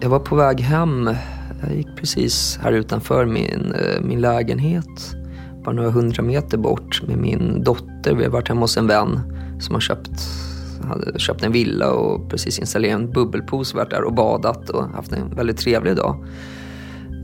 Jag 0.00 0.08
var 0.08 0.18
på 0.18 0.36
väg 0.36 0.60
hem. 0.60 1.10
Jag 1.62 1.76
gick 1.76 1.96
precis 1.96 2.58
här 2.62 2.72
utanför 2.72 3.26
min, 3.26 3.72
eh, 3.72 4.02
min 4.02 4.20
lägenhet. 4.20 5.16
Bara 5.66 5.74
några 5.74 5.90
hundra 5.90 6.22
meter 6.22 6.58
bort 6.58 7.02
med 7.06 7.18
min 7.18 7.62
dotter. 7.64 8.14
Vi 8.14 8.24
har 8.24 8.30
varit 8.30 8.48
hemma 8.48 8.60
hos 8.60 8.76
en 8.76 8.86
vän 8.86 9.20
som 9.60 9.74
har 9.74 9.80
köpt, 9.80 10.10
hade 10.82 11.18
köpt 11.18 11.42
en 11.42 11.52
villa 11.52 11.92
och 11.92 12.30
precis 12.30 12.58
installerat 12.58 13.00
en 13.00 13.10
bubbelpool. 13.10 13.64
Varit 13.74 13.90
där 13.90 14.04
och 14.04 14.14
badat 14.14 14.70
och 14.70 14.84
haft 14.84 15.12
en 15.12 15.34
väldigt 15.36 15.56
trevlig 15.56 15.96
dag. 15.96 16.26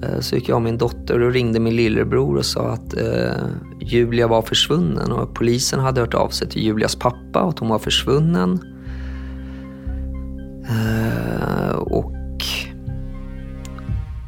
Eh, 0.03 0.21
så 0.21 0.35
gick 0.35 0.49
jag 0.49 0.57
och 0.57 0.63
min 0.63 0.79
dotter 0.79 1.23
och 1.23 1.33
ringde 1.33 1.61
min 1.61 1.77
lillebror 1.77 2.37
och 2.37 2.45
sa 2.45 2.69
att 2.69 2.97
eh, 2.97 3.45
Julia 3.81 4.29
var 4.29 4.43
försvunnen 4.43 5.13
och 5.13 5.35
polisen 5.35 5.81
hade 5.81 6.01
hört 6.01 6.15
av 6.15 6.29
sig 6.29 6.49
till 6.49 6.63
Julias 6.63 6.97
pappa 6.97 7.43
och 7.43 7.49
att 7.49 7.59
hon 7.59 7.69
var 7.69 7.79
försvunnen. 7.79 8.59
Eh, 10.69 11.75
och 11.75 12.22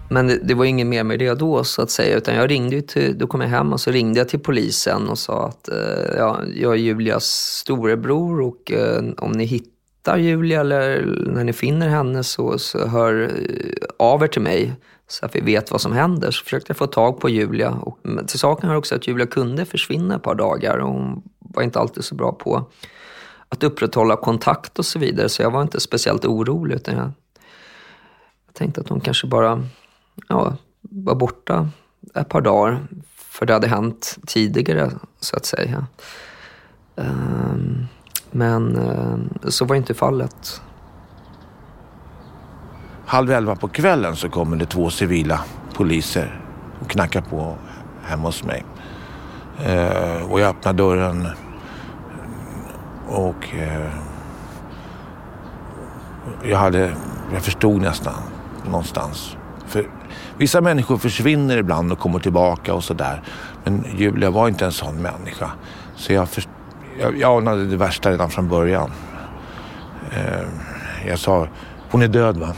men 0.09 0.27
det, 0.27 0.39
det, 0.43 0.55
var 0.55 0.65
inget 0.65 0.87
mer 0.87 1.05
med 1.05 1.19
det 1.19 1.35
då 1.35 1.65
så 1.65 1.83
att 1.83 1.91
säga. 1.91 2.17
Utan 2.17 2.35
jag 2.35 2.51
ringde 2.51 2.77
ju 2.77 2.83
till, 2.83 3.19
då 3.19 3.27
kom 3.27 3.41
jag 3.41 3.49
hem 3.49 3.73
och 3.73 3.81
så 3.81 3.91
ringde 3.91 4.21
jag 4.21 4.29
till 4.29 4.41
polisen 4.41 5.09
och 5.09 5.19
sa 5.19 5.47
att 5.47 5.69
eh, 5.69 6.17
ja, 6.17 6.41
jag 6.55 6.73
är 6.73 6.79
Julias 6.79 7.25
storebror 7.61 8.41
och 8.41 8.73
eh, 8.73 9.03
om 9.19 9.33
ni 9.33 9.45
hittar 9.45 10.19
Julia 10.19 10.61
eller 10.61 11.07
när 11.27 11.45
ni 11.45 11.53
finner 11.53 11.89
henne 11.89 12.25
så, 12.25 12.59
så 12.59 12.87
hör 12.87 13.23
eh, 13.23 13.29
av 13.99 14.23
er 14.23 14.27
till 14.27 14.43
mig 14.43 14.73
så 15.09 15.27
att 15.27 15.37
vi 15.37 15.41
vet 15.41 15.71
vad 15.71 15.81
som 15.81 15.93
händer. 15.93 16.31
Så 16.31 16.45
försökte 16.45 16.71
jag 16.71 16.77
få 16.77 16.87
tag 16.87 17.21
på 17.21 17.29
Julia. 17.29 17.71
Och 17.71 17.99
till 18.27 18.39
saken 18.39 18.69
hör 18.69 18.77
också 18.77 18.95
att 18.95 19.09
Julia 19.09 19.27
kunde 19.27 19.65
försvinna 19.65 20.17
ett 20.17 20.23
par 20.23 20.35
dagar 20.35 20.79
och 20.79 20.89
hon 20.89 21.23
var 21.39 21.63
inte 21.63 21.79
alltid 21.79 22.05
så 22.05 22.15
bra 22.15 22.33
på 22.33 22.71
att 23.49 23.63
upprätthålla 23.63 24.17
kontakt 24.17 24.79
och 24.79 24.87
så 24.87 24.99
vidare. 24.99 25.29
Så 25.29 25.43
jag 25.43 25.51
var 25.51 25.63
inte 25.63 25.81
speciellt 25.81 26.25
orolig 26.25 26.75
utan 26.75 26.95
jag, 26.95 27.13
jag 28.47 28.55
tänkte 28.55 28.81
att 28.81 28.89
hon 28.89 29.01
kanske 29.01 29.27
bara 29.27 29.69
ja, 30.29 30.57
var 30.81 31.15
borta 31.15 31.69
ett 32.15 32.29
par 32.29 32.41
dagar. 32.41 32.87
För 33.17 33.47
det 33.47 33.53
hade 33.53 33.69
hänt 33.69 34.19
tidigare 34.27 34.91
så 35.21 35.37
att 35.37 35.47
säga. 35.47 35.87
Ehm, 36.97 37.87
men 38.31 38.77
eh, 38.77 39.49
så 39.49 39.65
var 39.65 39.77
inte 39.77 39.95
fallet 39.95 40.63
halv 43.07 43.31
elva 43.31 43.57
på 43.57 43.69
kvällen 43.69 44.17
så 44.17 44.29
kommer 44.29 44.57
det 44.57 44.67
två 44.67 44.91
civila 44.91 45.41
poliser 45.75 46.41
och 46.81 46.91
knackar 46.91 47.21
på 47.21 47.57
hemma 48.03 48.29
hos 48.29 48.45
mig. 48.45 48.65
Eh, 49.65 50.31
och 50.31 50.41
jag 50.41 50.49
öppnar 50.49 50.73
dörren 50.73 51.29
och 53.09 53.55
eh, 53.55 53.93
jag 56.43 56.59
hade, 56.59 56.97
jag 57.33 57.43
förstod 57.43 57.81
nästan 57.81 58.15
någonstans. 58.65 59.37
För 59.67 59.89
vissa 60.39 60.61
människor 60.61 60.99
försvinner 60.99 61.57
ibland 61.57 61.93
och 61.93 61.99
kommer 61.99 62.19
tillbaka 62.19 62.75
och 62.75 62.85
sådär. 62.85 63.23
Men 63.65 63.85
Julia 63.97 64.31
var 64.31 64.49
inte 64.49 64.65
en 64.65 64.73
sån 64.73 65.03
människa. 65.03 65.51
Så 65.97 66.13
jag, 66.13 66.29
först, 66.29 66.49
jag, 67.01 67.19
jag 67.19 67.43
anade 67.43 67.67
det 67.67 67.77
värsta 67.77 68.11
redan 68.11 68.31
från 68.31 68.49
början. 68.49 68.91
Eh, 70.13 70.47
jag 71.07 71.19
sa, 71.19 71.49
hon 71.91 72.03
är 72.03 72.09
död 72.09 72.37
va? 72.37 72.53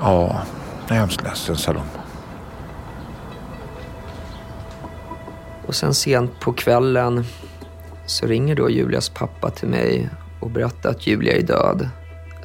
Ja, 0.00 0.42
Jag 0.88 0.96
är 0.96 1.00
hemskt 1.00 1.22
ledsen, 1.22 1.56
sa 1.56 1.72
de. 1.72 1.82
Och 5.66 5.74
sen 5.74 5.94
sent 5.94 6.40
på 6.40 6.52
kvällen 6.52 7.24
så 8.06 8.26
ringer 8.26 8.54
då 8.54 8.70
Julias 8.70 9.08
pappa 9.08 9.50
till 9.50 9.68
mig 9.68 10.08
och 10.40 10.50
berättar 10.50 10.90
att 10.90 11.06
Julia 11.06 11.36
är 11.36 11.42
död. 11.42 11.88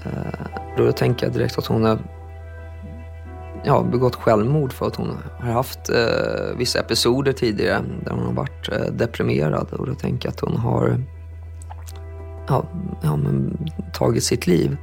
Eh, 0.06 0.48
då 0.78 0.92
tänker 0.92 1.26
jag 1.26 1.34
direkt 1.34 1.58
att 1.58 1.66
hon 1.66 1.84
har 1.84 2.00
ja, 3.64 3.84
begått 3.92 4.16
självmord 4.16 4.74
för 4.74 4.88
att 4.88 4.96
hon 4.96 5.18
har 5.40 5.52
haft 5.52 5.90
eh, 5.90 6.58
vissa 6.58 6.80
episoder 6.80 7.34
tidigare 7.34 7.84
där 8.06 8.12
hon 8.12 8.26
har 8.26 8.34
varit 8.34 8.70
eh, 8.72 8.94
deprimerad 8.94 9.68
och 9.72 9.88
då 9.88 9.96
tänker 9.96 10.28
jag 10.28 10.34
att 10.34 10.40
hon 10.40 10.58
har 10.58 10.98
ja, 12.48 12.66
ja, 13.02 13.16
men, 13.16 13.58
tagit 13.94 14.24
sitt 14.24 14.48
liv. 14.48 14.78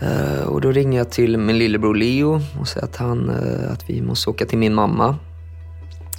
Eh, 0.00 0.46
och 0.46 0.60
då 0.60 0.72
ringer 0.72 0.98
jag 0.98 1.10
till 1.10 1.38
min 1.38 1.58
lillebror 1.58 1.94
Leo 1.94 2.40
och 2.60 2.68
säger 2.68 2.86
att, 2.86 2.96
han, 2.96 3.28
eh, 3.28 3.72
att 3.72 3.90
vi 3.90 4.02
måste 4.02 4.30
åka 4.30 4.46
till 4.46 4.58
min 4.58 4.74
mamma 4.74 5.16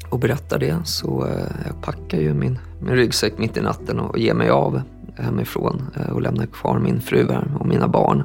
och 0.09 0.19
berättar 0.19 0.59
det. 0.59 0.75
Så 0.83 1.25
eh, 1.25 1.65
jag 1.65 1.81
packar 1.81 2.17
ju 2.17 2.33
min, 2.33 2.59
min 2.79 2.95
ryggsäck 2.95 3.37
mitt 3.37 3.57
i 3.57 3.61
natten 3.61 3.99
och 3.99 4.19
ger 4.19 4.33
mig 4.33 4.49
av 4.49 4.81
hemifrån 5.17 5.91
eh, 5.95 6.09
och 6.09 6.21
lämnar 6.21 6.45
kvar 6.45 6.79
min 6.79 7.01
fru 7.01 7.27
och 7.59 7.67
mina 7.67 7.87
barn. 7.87 8.23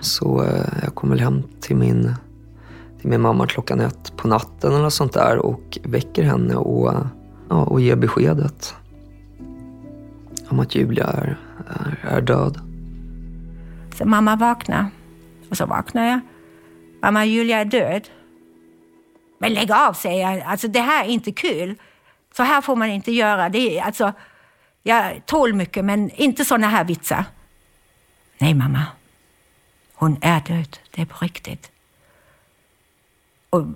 Så 0.00 0.42
eh, 0.42 0.64
jag 0.82 0.94
kommer 0.94 1.16
hem 1.16 1.42
till 1.60 1.76
min, 1.76 2.14
till 3.00 3.10
min 3.10 3.20
mamma 3.20 3.46
klockan 3.46 3.80
ett 3.80 4.16
på 4.16 4.28
natten 4.28 4.74
eller 4.74 4.90
sånt 4.90 5.12
där 5.12 5.38
och 5.38 5.78
väcker 5.82 6.22
henne 6.22 6.54
och, 6.54 6.94
ja, 7.48 7.64
och 7.64 7.80
ger 7.80 7.96
beskedet 7.96 8.74
om 10.48 10.60
att 10.60 10.74
Julia 10.74 11.06
är, 11.06 11.38
är, 11.68 12.16
är 12.16 12.20
död. 12.20 12.60
Så 13.98 14.04
mamma 14.04 14.36
vaknar. 14.36 14.86
Och 15.50 15.56
så 15.56 15.66
vaknar 15.66 16.06
jag. 16.06 16.20
Mamma, 17.02 17.24
Julia 17.24 17.58
är 17.58 17.64
död. 17.64 18.08
Men 19.38 19.54
lägg 19.54 19.72
av, 19.72 19.92
säger 19.92 20.30
jag. 20.30 20.42
Alltså, 20.42 20.68
det 20.68 20.80
här 20.80 21.04
är 21.04 21.08
inte 21.08 21.32
kul. 21.32 21.76
Så 22.36 22.42
här 22.42 22.60
får 22.60 22.76
man 22.76 22.88
inte 22.88 23.12
göra. 23.12 23.48
Det 23.48 23.78
är, 23.78 23.82
alltså, 23.82 24.12
jag 24.82 25.26
tål 25.26 25.54
mycket, 25.54 25.84
men 25.84 26.10
inte 26.10 26.44
såna 26.44 26.68
här 26.68 26.84
vitsar. 26.84 27.24
Nej, 28.38 28.54
mamma. 28.54 28.86
Hon 29.94 30.18
är 30.20 30.40
död. 30.40 30.78
Det 30.90 31.02
är 31.02 31.06
på 31.06 31.24
riktigt. 31.24 31.70
Och 33.50 33.66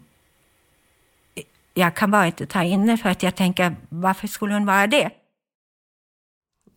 jag 1.74 1.96
kan 1.96 2.10
bara 2.10 2.26
inte 2.26 2.46
ta 2.46 2.62
in 2.62 2.86
det 2.86 2.96
för 2.96 3.08
att 3.08 3.22
jag 3.22 3.34
tänker, 3.34 3.76
varför 3.88 4.26
skulle 4.28 4.54
hon 4.54 4.66
vara 4.66 4.86
det? 4.86 5.10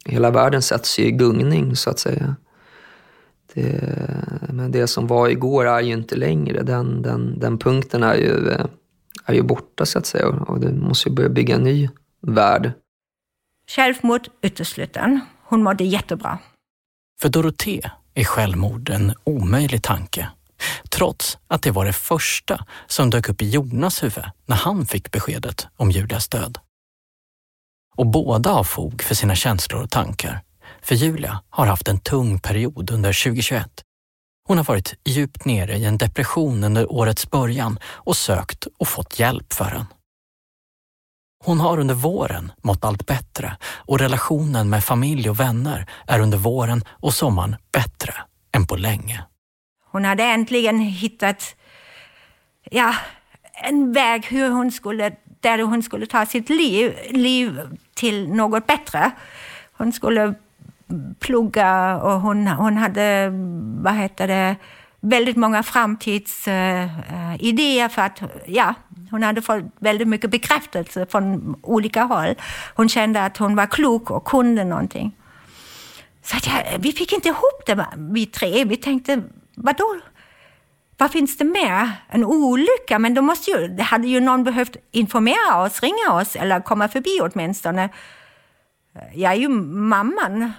Hela 0.05 0.31
världen 0.31 0.61
sätts 0.61 0.99
ju 0.99 1.03
i 1.03 1.11
gungning, 1.11 1.75
så 1.75 1.89
att 1.89 1.99
säga. 1.99 2.35
Det, 3.53 3.81
men 4.49 4.71
det 4.71 4.87
som 4.87 5.07
var 5.07 5.29
igår 5.29 5.65
är 5.65 5.81
ju 5.81 5.93
inte 5.93 6.15
längre. 6.15 6.63
Den, 6.63 7.01
den, 7.01 7.39
den 7.39 7.57
punkten 7.57 8.03
är 8.03 8.15
ju, 8.15 8.49
eh, 8.49 8.65
är 9.25 9.33
ju 9.33 9.41
borta, 9.41 9.85
så 9.85 9.99
att 9.99 10.05
säga. 10.05 10.27
Och 10.27 10.59
det 10.59 10.71
måste 10.71 11.09
ju 11.09 11.15
börja 11.15 11.29
bygga 11.29 11.55
en 11.55 11.63
ny 11.63 11.89
värld. 12.21 12.71
Självmord 13.69 14.27
utesluten. 14.41 15.19
Hon 15.43 15.63
mådde 15.63 15.83
jättebra. 15.83 16.39
För 17.21 17.29
Dorothée 17.29 17.91
är 18.13 18.23
självmord 18.23 18.89
en 18.89 19.13
omöjlig 19.23 19.83
tanke. 19.83 20.29
Trots 20.89 21.37
att 21.47 21.61
det 21.61 21.71
var 21.71 21.85
det 21.85 21.93
första 21.93 22.65
som 22.87 23.09
dök 23.09 23.29
upp 23.29 23.41
i 23.41 23.49
Jonas 23.49 24.03
huvud 24.03 24.25
när 24.45 24.55
han 24.55 24.85
fick 24.85 25.11
beskedet 25.11 25.67
om 25.75 25.91
Julias 25.91 26.27
död. 26.27 26.59
Och 27.95 28.05
båda 28.05 28.49
har 28.49 28.63
fog 28.63 29.01
för 29.01 29.15
sina 29.15 29.35
känslor 29.35 29.83
och 29.83 29.89
tankar. 29.89 30.41
För 30.81 30.95
Julia 30.95 31.43
har 31.49 31.65
haft 31.65 31.87
en 31.87 31.99
tung 31.99 32.39
period 32.39 32.91
under 32.91 33.23
2021. 33.23 33.83
Hon 34.47 34.57
har 34.57 34.65
varit 34.65 34.95
djupt 35.05 35.45
nere 35.45 35.77
i 35.77 35.85
en 35.85 35.97
depression 35.97 36.63
under 36.63 36.91
årets 36.91 37.31
början 37.31 37.79
och 37.83 38.17
sökt 38.17 38.67
och 38.77 38.87
fått 38.87 39.19
hjälp 39.19 39.53
för 39.53 39.71
den. 39.71 39.85
Hon 41.45 41.59
har 41.59 41.79
under 41.79 41.95
våren 41.95 42.51
mått 42.61 42.85
allt 42.85 43.05
bättre 43.05 43.57
och 43.63 43.99
relationen 43.99 44.69
med 44.69 44.83
familj 44.83 45.29
och 45.29 45.39
vänner 45.39 45.85
är 46.07 46.19
under 46.19 46.37
våren 46.37 46.83
och 46.89 47.13
sommaren 47.13 47.55
bättre 47.71 48.13
än 48.51 48.67
på 48.67 48.75
länge. 48.75 49.23
Hon 49.91 50.05
hade 50.05 50.23
äntligen 50.23 50.79
hittat 50.79 51.55
ja, 52.71 52.95
en 53.63 53.93
väg 53.93 54.25
hur 54.25 54.49
hon 54.49 54.71
skulle, 54.71 55.11
där 55.39 55.59
hon 55.59 55.83
skulle 55.83 56.05
ta 56.05 56.25
sitt 56.25 56.49
liv, 56.49 56.93
liv 57.09 57.61
till 57.93 58.29
något 58.29 58.67
bättre. 58.67 59.11
Hon 59.71 59.93
skulle 59.93 60.33
plugga 61.19 61.97
och 61.97 62.21
hon, 62.21 62.47
hon 62.47 62.77
hade, 62.77 63.29
vad 63.81 63.93
heter 63.93 64.27
det, 64.27 64.55
väldigt 64.99 65.37
många 65.37 65.63
framtidsidéer 65.63 66.89
eh, 67.49 67.79
eh, 67.79 67.85
uh, 67.85 67.89
för 67.89 68.01
att, 68.01 68.21
ja, 68.45 68.73
hon 69.11 69.23
hade 69.23 69.41
fått 69.41 69.63
väldigt 69.79 70.07
mycket 70.07 70.31
bekräftelse 70.31 71.05
från 71.05 71.55
olika 71.61 72.03
håll. 72.03 72.35
Hon 72.75 72.89
kände 72.89 73.25
att 73.25 73.37
hon 73.37 73.55
var 73.55 73.65
klok 73.65 74.11
och 74.11 74.25
kunde 74.25 74.63
någonting. 74.63 75.15
Så 76.23 76.37
att 76.37 76.47
jag, 76.47 76.79
vi 76.79 76.91
fick 76.91 77.13
inte 77.13 77.27
ihop 77.27 77.65
det, 77.65 77.87
vi 77.97 78.25
tre. 78.25 78.63
Vi 78.65 78.77
tänkte, 78.77 79.21
vadå? 79.55 79.99
Vad 80.97 81.11
finns 81.11 81.37
det 81.37 81.45
mer? 81.45 81.91
En 82.09 82.23
olycka? 82.23 82.99
Men 82.99 83.13
då 83.13 83.21
måste 83.21 83.51
ju, 83.51 83.67
det 83.67 83.83
hade 83.83 84.07
ju 84.07 84.19
någon 84.19 84.43
behövt 84.43 84.77
informera 84.91 85.63
oss, 85.63 85.81
ringa 85.81 86.13
oss 86.21 86.35
eller 86.35 86.59
komma 86.59 86.87
förbi 86.87 87.19
åtminstone. 87.21 87.89
Jag 89.13 89.31
är 89.31 89.37
ju 89.37 89.49
mamman. 89.49 90.51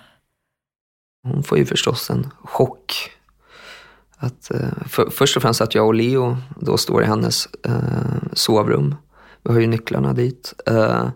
Hon 1.23 1.43
får 1.43 1.59
ju 1.59 1.67
förstås 1.67 2.11
en 2.11 2.31
chock. 2.45 3.18
Att, 4.19 4.51
eh, 4.51 4.87
för, 4.87 5.11
först 5.11 5.37
och 5.37 5.43
främst 5.43 5.61
att 5.61 5.75
jag 5.75 5.87
och 5.87 5.95
Leo 5.95 6.37
då 6.61 6.77
står 6.77 7.03
i 7.03 7.07
hennes 7.07 7.49
eh, 7.65 8.33
sovrum. 8.33 8.95
Vi 9.43 9.53
har 9.53 9.61
ju 9.61 9.67
nycklarna 9.67 10.13
dit. 10.13 10.55
Eh, 10.67 11.09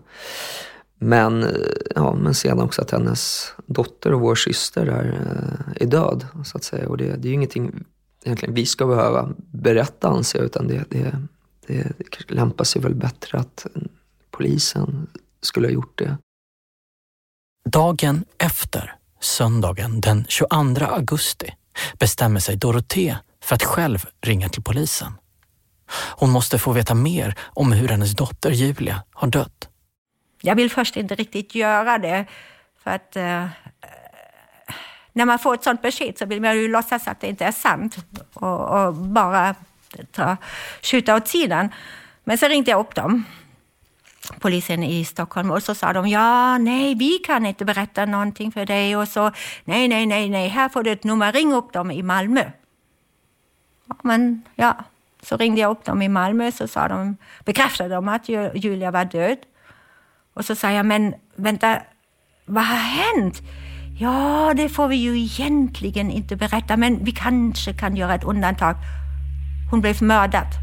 men, 0.99 1.43
eh, 1.43 1.49
ja, 1.95 2.15
men 2.15 2.33
sedan 2.33 2.59
också 2.59 2.81
att 2.81 2.91
hennes 2.91 3.53
dotter 3.65 4.13
och 4.13 4.21
vår 4.21 4.35
syster 4.35 4.87
är, 4.87 5.05
eh, 5.05 5.83
är 5.83 5.85
död. 5.85 6.27
Så 6.45 6.57
att 6.57 6.63
säga. 6.63 6.89
Och 6.89 6.97
det, 6.97 7.05
det 7.05 7.27
är 7.27 7.29
ju 7.29 7.33
ingenting 7.33 7.85
egentligen 8.23 8.55
vi 8.55 8.65
ska 8.65 8.85
behöva 8.85 9.29
berätta 9.51 10.07
anser 10.07 10.39
jag. 10.39 10.45
Utan 10.45 10.67
det, 10.67 10.83
det, 10.89 11.15
det, 11.67 11.83
det 12.27 12.31
lämpar 12.31 12.63
sig 12.63 12.81
väl 12.81 12.95
bättre 12.95 13.37
att 13.37 13.67
polisen 14.31 15.07
skulle 15.41 15.67
ha 15.67 15.71
gjort 15.71 15.97
det. 15.97 16.17
Dagen 17.69 18.25
efter, 18.37 18.95
söndagen 19.21 20.01
den 20.01 20.25
22 20.27 20.85
augusti, 20.85 21.53
bestämmer 21.99 22.39
sig 22.39 22.55
Dorothée 22.55 23.17
för 23.43 23.55
att 23.55 23.63
själv 23.63 24.05
ringa 24.21 24.49
till 24.49 24.63
polisen. 24.63 25.13
Hon 25.91 26.29
måste 26.29 26.59
få 26.59 26.71
veta 26.71 26.93
mer 26.93 27.35
om 27.43 27.71
hur 27.71 27.87
hennes 27.87 28.15
dotter 28.15 28.51
Julia 28.51 29.03
har 29.13 29.27
dött. 29.27 29.69
Jag 30.41 30.55
vill 30.55 30.71
först 30.71 30.97
inte 30.97 31.15
riktigt 31.15 31.55
göra 31.55 31.97
det, 31.97 32.25
för 32.83 32.91
att 32.91 33.15
eh, 33.15 33.47
när 35.13 35.25
man 35.25 35.39
får 35.39 35.53
ett 35.53 35.63
sånt 35.63 35.81
besked 35.81 36.17
så 36.17 36.25
vill 36.25 36.41
man 36.41 36.57
ju 36.57 36.67
låtsas 36.67 37.07
att 37.07 37.19
det 37.19 37.27
inte 37.27 37.45
är 37.45 37.51
sant 37.51 37.97
och, 38.33 38.85
och 38.85 38.93
bara 38.93 39.55
ta, 40.11 40.37
skjuta 40.81 41.15
åt 41.15 41.27
sidan. 41.27 41.69
Men 42.23 42.37
så 42.37 42.47
ringde 42.47 42.71
jag 42.71 42.79
upp 42.79 42.95
dem, 42.95 43.23
polisen 44.39 44.83
i 44.83 45.05
Stockholm, 45.05 45.51
och 45.51 45.63
så 45.63 45.75
sa 45.75 45.93
de 45.93 46.07
ja, 46.07 46.57
nej, 46.57 46.95
vi 46.95 47.19
kan 47.25 47.45
inte 47.45 47.65
berätta 47.65 48.05
någonting 48.05 48.51
för 48.51 48.65
dig 48.65 48.95
och 48.95 49.07
så 49.07 49.31
nej, 49.65 49.87
nej, 49.87 50.05
nej, 50.05 50.29
nej, 50.29 50.47
här 50.47 50.69
får 50.69 50.83
du 50.83 50.91
ett 50.91 51.03
nummer, 51.03 51.31
ring 51.31 51.53
upp 51.53 51.73
dem 51.73 51.91
i 51.91 52.03
Malmö. 52.03 52.43
Ja, 53.85 53.95
men 54.01 54.41
ja, 54.55 54.77
så 55.21 55.37
ringde 55.37 55.61
jag 55.61 55.71
upp 55.71 55.85
dem 55.85 56.01
i 56.01 56.09
Malmö 56.09 56.51
så 56.51 56.67
sa 56.67 56.87
de, 56.87 57.17
bekräftade 57.45 57.95
de 57.95 58.07
att 58.07 58.29
Julia 58.53 58.91
var 58.91 59.05
död. 59.05 59.37
Och 60.33 60.45
så 60.45 60.55
sa 60.55 60.71
jag, 60.71 60.85
men 60.85 61.13
vänta, 61.35 61.81
vad 62.45 62.63
har 62.63 62.77
hänt? 62.77 63.41
Ja, 63.99 64.53
det 64.55 64.69
får 64.69 64.87
vi 64.87 64.95
ju 64.95 65.19
egentligen 65.19 66.11
inte 66.11 66.35
berätta, 66.35 66.77
men 66.77 67.05
vi 67.05 67.11
kanske 67.11 67.73
kan 67.73 67.95
göra 67.95 68.15
ett 68.15 68.23
undantag. 68.23 68.75
Hon 69.71 69.81
blev 69.81 70.03
mördad. 70.03 70.62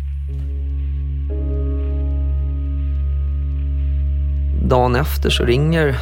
Dagen 4.69 4.97
efter 4.97 5.31
så 5.31 5.45
ringer 5.45 5.99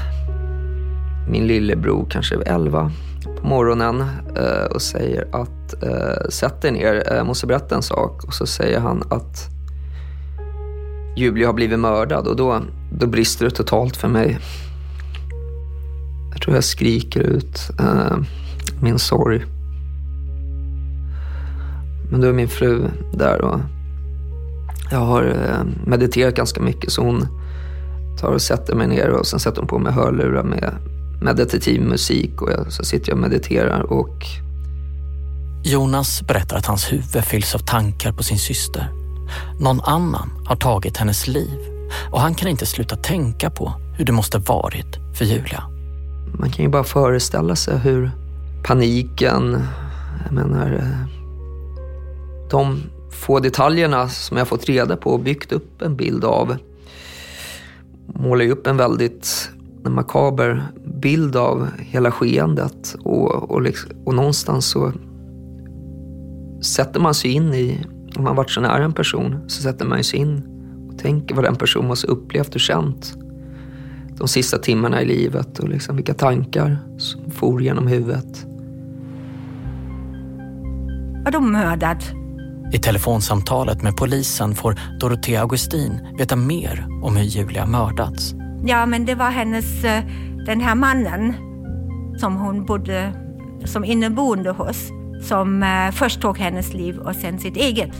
min 1.30 1.46
lillebror, 1.46 2.06
kanske 2.10 2.34
11 2.34 2.92
på 3.40 3.46
morgonen 3.46 4.00
eh, 4.36 4.64
och 4.74 4.82
säger 4.82 5.28
att 5.32 5.82
eh, 5.82 6.28
sätt 6.28 6.62
dig 6.62 6.70
ner, 6.70 7.02
eh, 7.06 7.16
jag 7.16 7.26
måste 7.26 7.46
berätta 7.46 7.74
en 7.74 7.82
sak. 7.82 8.24
Och 8.24 8.34
så 8.34 8.46
säger 8.46 8.80
han 8.80 9.02
att 9.10 9.48
Julia 11.16 11.46
har 11.46 11.54
blivit 11.54 11.78
mördad 11.78 12.26
och 12.26 12.36
då, 12.36 12.60
då 12.92 13.06
brister 13.06 13.44
det 13.44 13.50
totalt 13.50 13.96
för 13.96 14.08
mig. 14.08 14.38
Jag 16.32 16.42
tror 16.42 16.54
jag 16.54 16.64
skriker 16.64 17.20
ut 17.20 17.60
min 18.82 18.98
sorg. 18.98 19.44
Men 22.10 22.20
då 22.20 22.28
är 22.28 22.32
min 22.32 22.48
fru 22.48 22.88
där 23.12 23.40
och 23.40 23.60
jag 24.90 24.98
har 24.98 25.34
mediterat 25.86 26.34
ganska 26.34 26.60
mycket 26.60 26.92
så 26.92 27.02
hon 27.02 27.26
tar 28.18 28.32
och 28.32 28.42
sätter 28.42 28.74
mig 28.74 28.86
ner 28.86 29.08
och 29.08 29.26
sen 29.26 29.40
sätter 29.40 29.58
hon 29.58 29.68
på 29.68 29.78
mig 29.78 29.92
hörlurar 29.92 30.42
med 30.42 30.74
meditativ 31.22 31.80
musik 31.80 32.42
och 32.42 32.50
jag, 32.50 32.72
så 32.72 32.84
sitter 32.84 33.08
jag 33.08 33.16
och 33.16 33.22
mediterar 33.22 33.80
och 33.80 34.24
Jonas 35.64 36.22
berättar 36.22 36.56
att 36.56 36.66
hans 36.66 36.92
huvud 36.92 37.24
fylls 37.24 37.54
av 37.54 37.58
tankar 37.58 38.12
på 38.12 38.22
sin 38.22 38.38
syster. 38.38 38.88
Någon 39.60 39.80
annan 39.80 40.30
har 40.46 40.56
tagit 40.56 40.96
hennes 40.96 41.28
liv 41.28 41.58
och 42.10 42.20
han 42.20 42.34
kan 42.34 42.48
inte 42.48 42.66
sluta 42.66 42.96
tänka 42.96 43.50
på 43.50 43.72
hur 43.96 44.04
det 44.04 44.12
måste 44.12 44.38
varit 44.38 44.98
för 45.18 45.24
Julia. 45.24 45.62
Man 46.38 46.50
kan 46.50 46.64
ju 46.64 46.70
bara 46.70 46.84
föreställa 46.84 47.56
sig 47.56 47.78
hur 47.78 48.10
paniken, 48.64 49.66
jag 50.24 50.32
menar, 50.32 50.72
eh, 50.72 51.08
de 52.50 52.82
få 53.10 53.40
detaljerna 53.40 54.08
som 54.08 54.36
jag 54.36 54.48
fått 54.48 54.64
reda 54.64 54.96
på 54.96 55.10
och 55.10 55.20
byggt 55.20 55.52
upp 55.52 55.82
en 55.82 55.96
bild 55.96 56.24
av 56.24 56.56
målar 58.14 58.44
ju 58.44 58.50
upp 58.50 58.66
en 58.66 58.76
väldigt 58.76 59.50
makaber 59.82 60.62
bild 60.84 61.36
av 61.36 61.68
hela 61.78 62.10
skeendet. 62.10 62.96
Och, 63.04 63.50
och, 63.50 63.62
liksom, 63.62 63.90
och 64.04 64.14
någonstans 64.14 64.66
så 64.66 64.92
sätter 66.62 67.00
man 67.00 67.14
sig 67.14 67.30
in 67.30 67.54
i, 67.54 67.86
om 68.16 68.24
man 68.24 68.36
varit 68.36 68.50
så 68.50 68.60
nära 68.60 68.84
en 68.84 68.92
person, 68.92 69.36
så 69.46 69.62
sätter 69.62 69.86
man 69.86 70.04
sig 70.04 70.20
in 70.20 70.42
och 70.88 70.98
tänker 70.98 71.34
vad 71.34 71.44
den 71.44 71.56
personen 71.56 71.88
måste 71.88 72.06
upplevt 72.06 72.54
och 72.54 72.60
känt 72.60 73.16
de 74.18 74.28
sista 74.28 74.58
timmarna 74.58 75.02
i 75.02 75.04
livet 75.04 75.58
och 75.58 75.68
liksom 75.68 75.96
vilka 75.96 76.14
tankar 76.14 76.78
som 76.98 77.30
for 77.30 77.62
genom 77.62 77.86
huvudet. 77.86 78.46
Var 81.24 81.30
de 81.32 81.52
mördad? 81.52 82.04
I 82.72 82.78
telefonsamtalet 82.78 83.82
med 83.82 83.96
polisen 83.96 84.54
får 84.54 84.80
Dorothea 85.00 85.40
Augustin 85.40 86.14
veta 86.18 86.36
mer 86.36 86.86
om 87.02 87.16
hur 87.16 87.24
Julia 87.24 87.66
mördats. 87.66 88.34
Ja, 88.64 88.86
men 88.86 89.04
det 89.04 89.14
var 89.14 89.30
hennes, 89.30 89.84
eh, 89.84 90.04
den 90.46 90.60
här 90.60 90.74
mannen 90.74 91.34
som 92.20 92.36
hon 92.36 92.66
bodde 92.66 93.12
som 93.64 93.84
inneboende 93.84 94.50
hos, 94.50 94.76
som 95.28 95.62
eh, 95.62 95.90
först 95.92 96.20
tog 96.20 96.38
hennes 96.38 96.74
liv 96.74 96.98
och 96.98 97.16
sen 97.16 97.38
sitt 97.38 97.56
eget. 97.56 97.92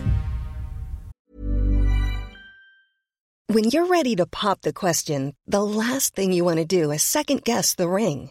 When 3.53 3.65
you're 3.65 3.89
ready 3.89 4.17
to 4.17 4.27
pop 4.27 4.61
the 4.61 4.73
question, 4.73 5.33
the 5.51 5.61
last 5.61 6.15
thing 6.15 6.35
you 6.35 6.45
want 6.45 6.71
to 6.71 6.77
do 6.77 6.93
is 6.93 7.03
second 7.03 7.41
guess 7.45 7.77
the 7.77 7.85
ring. 7.87 8.31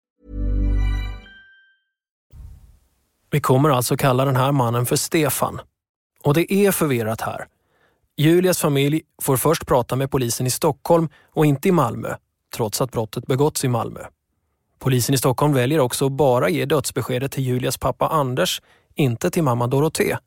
Vi 3.31 3.41
kommer 3.41 3.69
alltså 3.69 3.97
kalla 3.97 4.25
den 4.25 4.35
här 4.35 4.51
mannen 4.51 4.85
för 4.85 4.95
Stefan. 4.95 5.61
Och 6.23 6.33
det 6.33 6.53
är 6.53 6.71
förvirrat 6.71 7.21
här. 7.21 7.47
Julias 8.17 8.59
familj 8.59 9.01
får 9.21 9.37
först 9.37 9.67
prata 9.67 9.95
med 9.95 10.11
polisen 10.11 10.47
i 10.47 10.49
Stockholm 10.49 11.09
och 11.33 11.45
inte 11.45 11.67
i 11.67 11.71
Malmö, 11.71 12.15
trots 12.55 12.81
att 12.81 12.91
brottet 12.91 13.27
begåtts 13.27 13.63
i 13.63 13.67
Malmö. 13.67 13.99
Polisen 14.79 15.15
i 15.15 15.17
Stockholm 15.17 15.53
väljer 15.53 15.79
också 15.79 16.05
att 16.05 16.11
bara 16.11 16.49
ge 16.49 16.65
dödsbeskedet 16.65 17.31
till 17.31 17.43
Julias 17.43 17.77
pappa 17.77 18.07
Anders, 18.07 18.61
inte 18.95 19.31
till 19.31 19.43
mamma 19.43 19.67
Dorothée. 19.67 20.17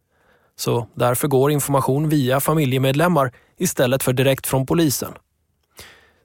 Så 0.57 0.88
därför 0.95 1.29
går 1.29 1.51
information 1.51 2.09
via 2.09 2.40
familjemedlemmar 2.40 3.33
istället 3.59 4.03
för 4.03 4.12
direkt 4.12 4.47
från 4.47 4.67
polisen. 4.67 5.12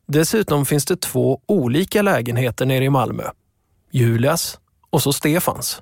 Dessutom 0.06 0.66
finns 0.66 0.86
det 0.86 1.02
två 1.02 1.42
olika 1.46 2.02
lägenheter 2.02 2.66
nere 2.66 2.84
i 2.86 2.90
Malmö. 2.90 3.24
Julias 3.92 4.60
och 4.90 5.02
så 5.02 5.14
Stefans. 5.14 5.82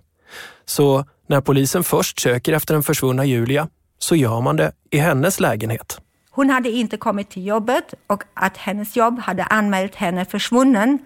Så 0.69 1.05
när 1.27 1.41
polisen 1.41 1.83
först 1.83 2.19
söker 2.19 2.53
efter 2.53 2.73
den 2.73 2.83
försvunna 2.83 3.25
Julia 3.25 3.67
så 3.99 4.15
gör 4.15 4.41
man 4.41 4.55
det 4.55 4.71
i 4.91 4.97
hennes 4.97 5.39
lägenhet. 5.39 6.01
Hon 6.31 6.49
hade 6.49 6.69
inte 6.69 6.97
kommit 6.97 7.29
till 7.29 7.45
jobbet 7.45 7.93
och 8.07 8.23
att 8.33 8.57
hennes 8.57 8.95
jobb 8.95 9.19
hade 9.19 9.43
anmält 9.43 9.95
henne 9.95 10.25
försvunnen. 10.25 10.99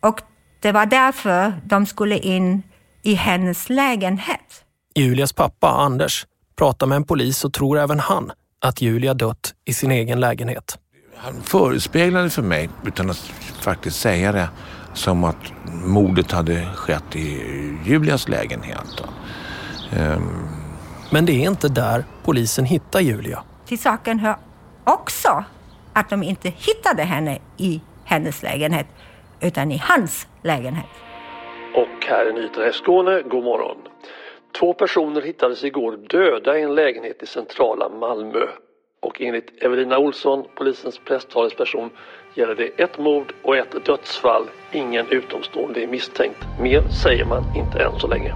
Och 0.00 0.20
det 0.60 0.72
var 0.72 0.86
därför 0.86 1.60
de 1.64 1.86
skulle 1.86 2.18
in 2.18 2.62
i 3.02 3.14
hennes 3.14 3.68
lägenhet. 3.68 4.64
Julias 4.94 5.32
pappa 5.32 5.68
Anders 5.68 6.26
pratar 6.56 6.86
med 6.86 6.96
en 6.96 7.04
polis 7.04 7.44
och 7.44 7.52
tror 7.52 7.78
även 7.78 8.00
han 8.00 8.32
att 8.60 8.80
Julia 8.80 9.14
dött 9.14 9.54
i 9.64 9.74
sin 9.74 9.90
egen 9.90 10.20
lägenhet. 10.20 10.78
Han 11.16 11.42
förespeglade 11.42 12.30
för 12.30 12.42
mig, 12.42 12.68
utan 12.86 13.10
att 13.10 13.32
faktiskt 13.60 14.00
säga 14.00 14.32
det, 14.32 14.48
som 14.94 15.24
att 15.24 15.52
mordet 15.84 16.32
hade 16.32 16.66
skett 16.74 17.16
i 17.16 17.42
Julias 17.84 18.28
lägenhet. 18.28 19.02
Um... 19.98 20.48
Men 21.12 21.26
det 21.26 21.32
är 21.32 21.50
inte 21.50 21.68
där 21.68 22.04
polisen 22.24 22.64
hittar 22.64 23.00
Julia. 23.00 23.42
Till 23.66 23.78
saken 23.78 24.18
hör 24.18 24.36
också 24.84 25.44
att 25.92 26.10
de 26.10 26.22
inte 26.22 26.48
hittade 26.48 27.02
henne 27.02 27.38
i 27.56 27.80
hennes 28.04 28.42
lägenhet 28.42 28.86
utan 29.40 29.72
i 29.72 29.82
hans 29.84 30.26
lägenhet. 30.42 30.86
Och 31.74 32.06
här 32.06 32.26
är 32.26 32.32
nyheterna 32.32 32.68
i 32.68 32.72
Skåne. 32.72 33.22
God 33.22 33.44
morgon. 33.44 33.76
Två 34.60 34.74
personer 34.74 35.20
hittades 35.20 35.64
igår 35.64 35.96
döda 35.96 36.58
i 36.58 36.62
en 36.62 36.74
lägenhet 36.74 37.22
i 37.22 37.26
centrala 37.26 37.88
Malmö. 37.88 38.46
Och 39.02 39.20
enligt 39.20 39.62
Evelina 39.62 39.98
Olsson, 39.98 40.44
polisens 40.54 40.98
presstalesperson, 40.98 41.90
gäller 42.34 42.54
det 42.54 42.82
ett 42.82 42.98
mord 42.98 43.32
och 43.42 43.56
ett 43.56 43.86
dödsfall. 43.86 44.44
Ingen 44.72 45.08
utomstående 45.08 45.82
är 45.82 45.86
misstänkt. 45.86 46.38
Mer 46.60 46.88
säger 46.88 47.24
man 47.24 47.56
inte 47.56 47.78
än 47.78 48.00
så 48.00 48.06
länge. 48.06 48.34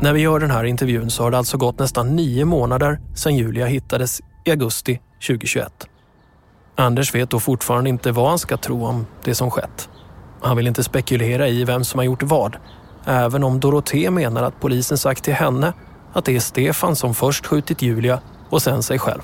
När 0.00 0.12
vi 0.12 0.20
gör 0.20 0.40
den 0.40 0.50
här 0.50 0.64
intervjun 0.64 1.10
så 1.10 1.22
har 1.22 1.30
det 1.30 1.38
alltså 1.38 1.56
gått 1.56 1.78
nästan 1.78 2.16
nio 2.16 2.44
månader 2.44 3.00
sedan 3.14 3.36
Julia 3.36 3.66
hittades 3.66 4.20
i 4.44 4.50
augusti 4.50 5.00
2021. 5.26 5.88
Anders 6.74 7.14
vet 7.14 7.30
då 7.30 7.40
fortfarande 7.40 7.90
inte 7.90 8.12
vad 8.12 8.28
han 8.28 8.38
ska 8.38 8.56
tro 8.56 8.86
om 8.86 9.06
det 9.24 9.34
som 9.34 9.50
skett. 9.50 9.88
Han 10.40 10.56
vill 10.56 10.66
inte 10.66 10.84
spekulera 10.84 11.48
i 11.48 11.64
vem 11.64 11.84
som 11.84 11.98
har 11.98 12.04
gjort 12.04 12.22
vad, 12.22 12.56
även 13.04 13.44
om 13.44 13.60
Dorothée 13.60 14.10
menar 14.10 14.42
att 14.42 14.60
polisen 14.60 14.98
sagt 14.98 15.24
till 15.24 15.34
henne 15.34 15.72
att 16.12 16.24
det 16.24 16.36
är 16.36 16.40
Stefan 16.40 16.96
som 16.96 17.14
först 17.14 17.46
skjutit 17.46 17.82
Julia 17.82 18.20
och 18.48 18.62
sen 18.62 18.82
sig 18.82 18.98
själv. 18.98 19.22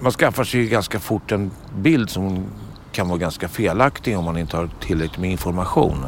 Man 0.00 0.12
skaffar 0.12 0.44
sig 0.44 0.66
ganska 0.66 1.00
fort 1.00 1.32
en 1.32 1.50
bild 1.76 2.10
som 2.10 2.44
kan 2.92 3.08
vara 3.08 3.18
ganska 3.18 3.48
felaktig 3.48 4.18
om 4.18 4.24
man 4.24 4.38
inte 4.38 4.56
har 4.56 4.68
tillräckligt 4.80 5.18
med 5.18 5.30
information. 5.30 6.06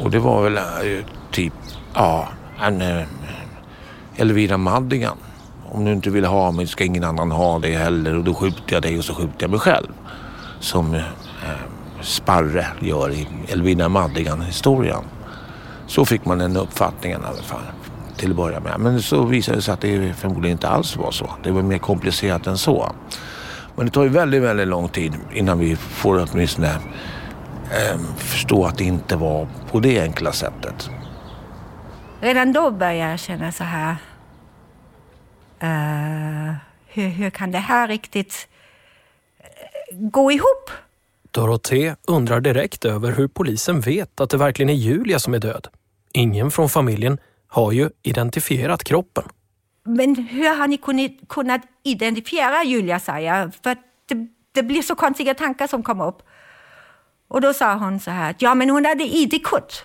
Och 0.00 0.10
det 0.10 0.18
var 0.18 0.42
väl 0.42 0.56
eh, 0.56 1.04
typ, 1.30 1.52
ja, 1.94 2.28
en 2.60 2.80
eh, 2.80 3.06
Elvira 4.16 4.56
Madigan 4.56 5.16
om 5.72 5.84
du 5.84 5.92
inte 5.92 6.10
vill 6.10 6.24
ha 6.24 6.50
mig 6.50 6.66
ska 6.66 6.84
ingen 6.84 7.04
annan 7.04 7.30
ha 7.30 7.58
dig 7.58 7.72
heller 7.72 8.16
och 8.16 8.24
då 8.24 8.34
skjuter 8.34 8.74
jag 8.74 8.82
dig 8.82 8.98
och 8.98 9.04
så 9.04 9.14
skjuter 9.14 9.36
jag 9.38 9.50
mig 9.50 9.60
själv. 9.60 9.88
Som 10.60 10.94
eh, 10.94 11.02
Sparre 12.00 12.66
gör 12.80 13.10
i 13.10 13.28
Elvira 13.48 13.88
Madigan-historien. 13.88 15.04
Så 15.86 16.04
fick 16.04 16.24
man 16.24 16.38
den 16.38 16.56
uppfattningen 16.56 17.22
i 17.22 17.24
alla 17.24 17.42
fall 17.42 17.62
till 18.20 18.30
att 18.30 18.36
börja 18.36 18.60
med. 18.60 18.80
Men 18.80 19.02
så 19.02 19.24
visade 19.24 19.58
det 19.58 19.62
sig 19.62 19.74
att 19.74 19.80
det 19.80 20.14
förmodligen 20.14 20.56
inte 20.56 20.68
alls 20.68 20.96
var 20.96 21.10
så. 21.10 21.30
Det 21.42 21.50
var 21.50 21.62
mer 21.62 21.78
komplicerat 21.78 22.46
än 22.46 22.58
så. 22.58 22.92
Men 23.76 23.86
det 23.86 23.92
tar 23.92 24.02
ju 24.02 24.08
väldigt, 24.08 24.42
väldigt 24.42 24.68
lång 24.68 24.88
tid 24.88 25.12
innan 25.32 25.58
vi 25.58 25.76
får 25.76 26.26
åtminstone 26.32 26.68
eh, 26.68 28.00
förstå 28.16 28.64
att 28.64 28.78
det 28.78 28.84
inte 28.84 29.16
var 29.16 29.48
på 29.70 29.80
det 29.80 30.00
enkla 30.00 30.32
sättet. 30.32 30.90
Redan 32.20 32.52
då 32.52 32.70
började 32.70 33.10
jag 33.10 33.18
känna 33.18 33.52
så 33.52 33.64
här 33.64 33.96
Uh, 35.62 36.54
hur, 36.86 37.08
hur 37.08 37.30
kan 37.30 37.50
det 37.50 37.58
här 37.58 37.88
riktigt 37.88 38.48
uh, 39.40 40.08
gå 40.10 40.32
ihop? 40.32 40.70
Dorothée 41.30 41.96
undrar 42.06 42.40
direkt 42.40 42.84
över 42.84 43.12
hur 43.12 43.28
polisen 43.28 43.80
vet 43.80 44.20
att 44.20 44.30
det 44.30 44.36
verkligen 44.36 44.68
är 44.68 44.74
Julia 44.74 45.18
som 45.18 45.34
är 45.34 45.38
död. 45.38 45.66
Ingen 46.12 46.50
från 46.50 46.68
familjen 46.68 47.18
har 47.50 47.72
ju 47.72 47.90
identifierat 48.02 48.84
kroppen. 48.84 49.24
Men 49.84 50.14
hur 50.14 50.56
har 50.56 50.68
ni 50.68 50.76
kunnat, 50.76 51.10
kunnat 51.28 51.62
identifiera 51.82 52.64
Julia, 52.64 53.00
sa 53.00 53.20
jag? 53.20 53.54
För 53.54 53.76
det, 54.08 54.28
det 54.52 54.62
blir 54.62 54.82
så 54.82 54.94
konstiga 54.94 55.34
tankar 55.34 55.66
som 55.66 55.82
kommer 55.82 56.06
upp. 56.06 56.22
Och 57.28 57.40
då 57.40 57.54
sa 57.54 57.74
hon 57.74 58.00
så 58.00 58.10
här, 58.10 58.34
ja 58.38 58.54
men 58.54 58.70
hon 58.70 58.84
hade 58.84 59.04
ID-kort. 59.04 59.84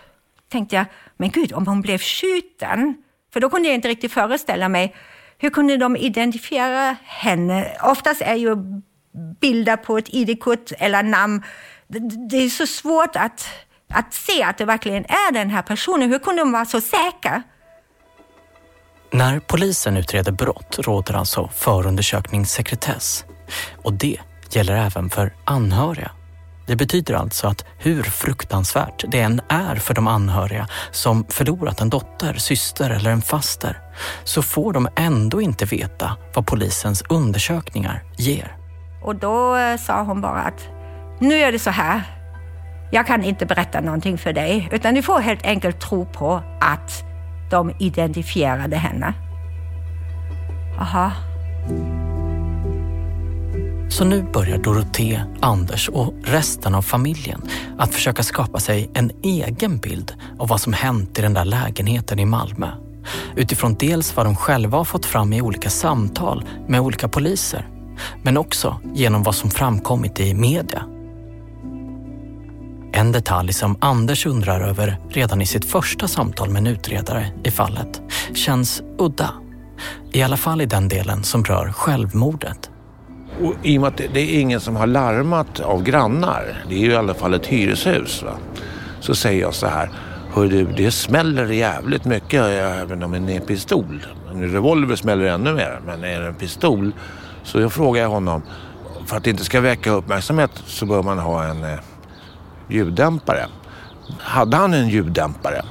Tänkte 0.49 0.75
jag, 0.75 0.85
men 1.17 1.29
gud 1.29 1.53
om 1.53 1.67
hon 1.67 1.81
blev 1.81 1.97
skjuten, 1.97 2.97
för 3.33 3.39
då 3.39 3.49
kunde 3.49 3.67
jag 3.67 3.75
inte 3.75 3.87
riktigt 3.87 4.11
föreställa 4.11 4.69
mig 4.69 4.95
hur 5.37 5.49
kunde 5.49 5.77
de 5.77 5.95
identifiera 5.95 6.95
henne? 7.03 7.77
Oftast 7.83 8.21
är 8.21 8.35
ju 8.35 8.55
bilder 9.41 9.77
på 9.77 9.97
ett 9.97 10.13
ID-kort 10.13 10.71
eller 10.79 11.03
namn, 11.03 11.43
det 12.29 12.37
är 12.37 12.49
så 12.49 12.67
svårt 12.67 13.15
att, 13.15 13.47
att 13.89 14.13
se 14.13 14.43
att 14.43 14.57
det 14.57 14.65
verkligen 14.65 15.05
är 15.05 15.31
den 15.31 15.49
här 15.49 15.61
personen. 15.61 16.11
Hur 16.11 16.19
kunde 16.19 16.41
de 16.41 16.51
vara 16.51 16.65
så 16.65 16.81
säkra? 16.81 17.43
När 19.17 19.39
polisen 19.39 19.97
utreder 19.97 20.31
brott 20.31 20.79
råder 20.79 21.13
alltså 21.13 21.49
förundersökningssekretess. 21.53 23.25
Och 23.83 23.93
det 23.93 24.17
gäller 24.51 24.75
även 24.75 25.09
för 25.09 25.33
anhöriga. 25.45 26.11
Det 26.67 26.75
betyder 26.75 27.13
alltså 27.13 27.47
att 27.47 27.65
hur 27.77 28.03
fruktansvärt 28.03 29.03
det 29.07 29.21
än 29.21 29.41
är 29.49 29.75
för 29.75 29.93
de 29.93 30.07
anhöriga 30.07 30.67
som 30.91 31.25
förlorat 31.29 31.81
en 31.81 31.89
dotter, 31.89 32.33
syster 32.33 32.89
eller 32.89 33.09
en 33.09 33.21
faster 33.21 33.79
så 34.23 34.41
får 34.41 34.73
de 34.73 34.87
ändå 34.95 35.41
inte 35.41 35.65
veta 35.65 36.17
vad 36.33 36.47
polisens 36.47 37.03
undersökningar 37.09 38.03
ger. 38.17 38.57
Och 39.03 39.15
då 39.15 39.55
eh, 39.55 39.77
sa 39.77 40.03
hon 40.03 40.21
bara 40.21 40.41
att 40.41 40.67
nu 41.19 41.35
är 41.35 41.51
det 41.51 41.59
så 41.59 41.69
här. 41.69 42.01
Jag 42.91 43.07
kan 43.07 43.23
inte 43.23 43.45
berätta 43.45 43.81
någonting 43.81 44.17
för 44.17 44.33
dig 44.33 44.69
utan 44.71 44.93
du 44.93 45.01
får 45.01 45.19
helt 45.19 45.45
enkelt 45.45 45.79
tro 45.79 46.05
på 46.05 46.43
att 46.61 47.14
de 47.49 47.71
identifierade 47.79 48.75
henne. 48.75 49.13
Aha. 50.79 51.11
Så 53.89 54.05
nu 54.05 54.23
börjar 54.33 54.57
Dorothée, 54.57 55.21
Anders 55.41 55.89
och 55.89 56.13
resten 56.23 56.75
av 56.75 56.81
familjen 56.81 57.41
att 57.77 57.93
försöka 57.93 58.23
skapa 58.23 58.59
sig 58.59 58.89
en 58.93 59.11
egen 59.23 59.77
bild 59.77 60.13
av 60.39 60.47
vad 60.47 60.61
som 60.61 60.73
hänt 60.73 61.19
i 61.19 61.21
den 61.21 61.33
där 61.33 61.45
lägenheten 61.45 62.19
i 62.19 62.25
Malmö. 62.25 62.67
Utifrån 63.35 63.75
dels 63.79 64.15
vad 64.15 64.25
de 64.25 64.35
själva 64.35 64.77
har 64.77 64.85
fått 64.85 65.05
fram 65.05 65.33
i 65.33 65.41
olika 65.41 65.69
samtal 65.69 66.43
med 66.67 66.81
olika 66.81 67.07
poliser, 67.07 67.67
men 68.23 68.37
också 68.37 68.79
genom 68.93 69.23
vad 69.23 69.35
som 69.35 69.51
framkommit 69.51 70.19
i 70.19 70.33
media. 70.33 70.94
En 72.97 73.11
detalj 73.11 73.53
som 73.53 73.77
Anders 73.81 74.25
undrar 74.25 74.61
över 74.61 74.97
redan 75.09 75.41
i 75.41 75.45
sitt 75.45 75.65
första 75.65 76.07
samtal 76.07 76.49
med 76.49 76.59
en 76.59 76.67
utredare 76.67 77.27
i 77.43 77.51
fallet 77.51 78.01
känns 78.33 78.83
udda. 78.97 79.31
I 80.13 80.23
alla 80.23 80.37
fall 80.37 80.61
i 80.61 80.65
den 80.65 80.87
delen 80.87 81.23
som 81.23 81.43
rör 81.43 81.71
självmordet. 81.71 82.69
Och 83.41 83.53
I 83.63 83.77
och 83.77 83.81
med 83.81 83.87
att 83.87 83.97
det 83.97 84.19
är 84.19 84.39
ingen 84.39 84.59
som 84.59 84.75
har 84.75 84.87
larmat 84.87 85.59
av 85.59 85.83
grannar, 85.83 86.63
det 86.69 86.75
är 86.75 86.79
ju 86.79 86.91
i 86.91 86.95
alla 86.95 87.13
fall 87.13 87.33
ett 87.33 87.45
hyreshus, 87.45 88.23
va? 88.23 88.37
så 88.99 89.15
säger 89.15 89.41
jag 89.41 89.53
så 89.53 89.67
här. 89.67 89.89
Hör 90.33 90.47
du, 90.47 90.65
det 90.65 90.91
smäller 90.91 91.45
jävligt 91.45 92.05
mycket 92.05 92.41
eh, 92.41 92.81
även 92.81 93.03
om 93.03 93.11
det 93.11 93.33
är 93.33 93.39
en 93.39 93.45
pistol. 93.45 94.05
En 94.31 94.51
revolver 94.51 94.95
smäller 94.95 95.25
ännu 95.25 95.53
mer, 95.53 95.79
men 95.85 96.03
är 96.03 96.21
det 96.21 96.27
en 96.27 96.35
pistol 96.35 96.91
så 97.43 97.61
jag 97.61 97.73
frågar 97.73 98.07
honom, 98.07 98.41
för 99.05 99.17
att 99.17 99.23
det 99.23 99.29
inte 99.29 99.43
ska 99.43 99.61
väcka 99.61 99.91
uppmärksamhet 99.91 100.51
så 100.65 100.85
bör 100.85 101.03
man 101.03 101.19
ha 101.19 101.43
en 101.43 101.63
eh, 101.63 101.79
ljuddämpare. 102.69 103.47
Hade 104.19 104.57
han 104.57 104.73
en 104.73 104.89
ljuddämpare? 104.89 105.61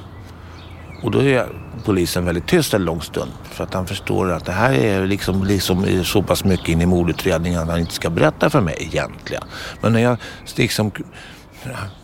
Och 1.03 1.11
då 1.11 1.21
är 1.21 1.47
polisen 1.85 2.25
väldigt 2.25 2.47
tyst 2.47 2.73
en 2.73 2.85
lång 2.85 3.01
stund. 3.01 3.31
För 3.43 3.63
att 3.63 3.73
han 3.73 3.87
förstår 3.87 4.31
att 4.31 4.45
det 4.45 4.51
här 4.51 4.73
är 4.73 5.07
liksom, 5.07 5.43
liksom 5.43 6.03
så 6.03 6.23
pass 6.23 6.43
mycket 6.43 6.69
in 6.69 6.81
i 6.81 6.85
mordutredningen 6.85 7.61
att 7.61 7.69
han 7.69 7.79
inte 7.79 7.93
ska 7.93 8.09
berätta 8.09 8.49
för 8.49 8.61
mig 8.61 8.77
egentligen. 8.79 9.43
Men 9.81 9.93
när 9.93 9.99
jag 9.99 10.17
liksom 10.55 10.91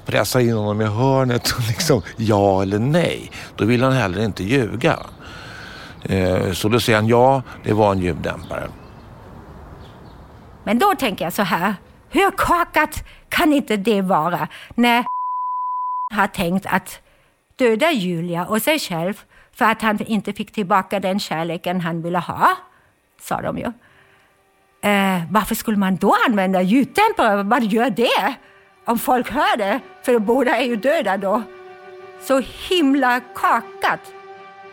pressar 0.06 0.40
in 0.40 0.54
honom 0.54 0.82
i 0.82 0.86
hörnet 0.86 1.52
och 1.52 1.68
liksom 1.68 2.02
ja 2.18 2.62
eller 2.62 2.80
nej, 2.80 3.32
då 3.56 3.66
vill 3.66 3.84
han 3.84 3.94
heller 3.94 4.26
inte 4.26 4.44
ljuga. 4.44 5.00
Eh, 6.04 6.52
så 6.52 6.70
då 6.70 6.80
säger 6.80 7.00
han 7.00 7.08
ja, 7.08 7.44
det 7.64 7.74
var 7.74 7.92
en 7.92 8.00
ljuddämpare. 8.00 8.68
Men 10.64 10.80
då 10.80 10.96
tänker 10.96 11.26
jag 11.26 11.34
så 11.34 11.42
här, 11.42 11.76
hur 12.10 12.32
kakat 12.38 13.04
kan 13.32 13.54
inte 13.54 13.78
det 13.78 14.02
vara 14.02 14.48
när 14.76 15.06
har 16.14 16.28
tänkt 16.28 16.66
att 16.66 17.02
döda 17.56 17.92
Julia 17.92 18.46
och 18.46 18.62
sig 18.62 18.80
själv 18.80 19.22
för 19.54 19.66
att 19.66 19.82
han 19.82 20.00
inte 20.02 20.34
fick 20.34 20.52
tillbaka 20.52 21.00
den 21.00 21.20
kärleken 21.20 21.82
han 21.82 22.02
ville 22.02 22.20
ha, 22.20 22.48
sa 23.22 23.42
de 23.42 23.58
ju. 23.58 23.72
Eh, 24.90 25.22
varför 25.30 25.56
skulle 25.56 25.78
man 25.78 25.96
då 25.96 26.16
använda 26.28 26.62
ljuddämpare? 26.62 27.44
Vad 27.44 27.64
gör 27.64 27.90
det? 27.90 28.36
Om 28.86 29.00
folk 29.00 29.32
hör 29.32 29.58
det, 29.58 29.80
för 30.04 30.20
båda 30.20 30.58
är 30.58 30.66
ju 30.66 30.76
döda 30.76 31.18
då. 31.18 31.44
Så 32.22 32.42
himla 32.70 33.22
kakat. 33.36 34.14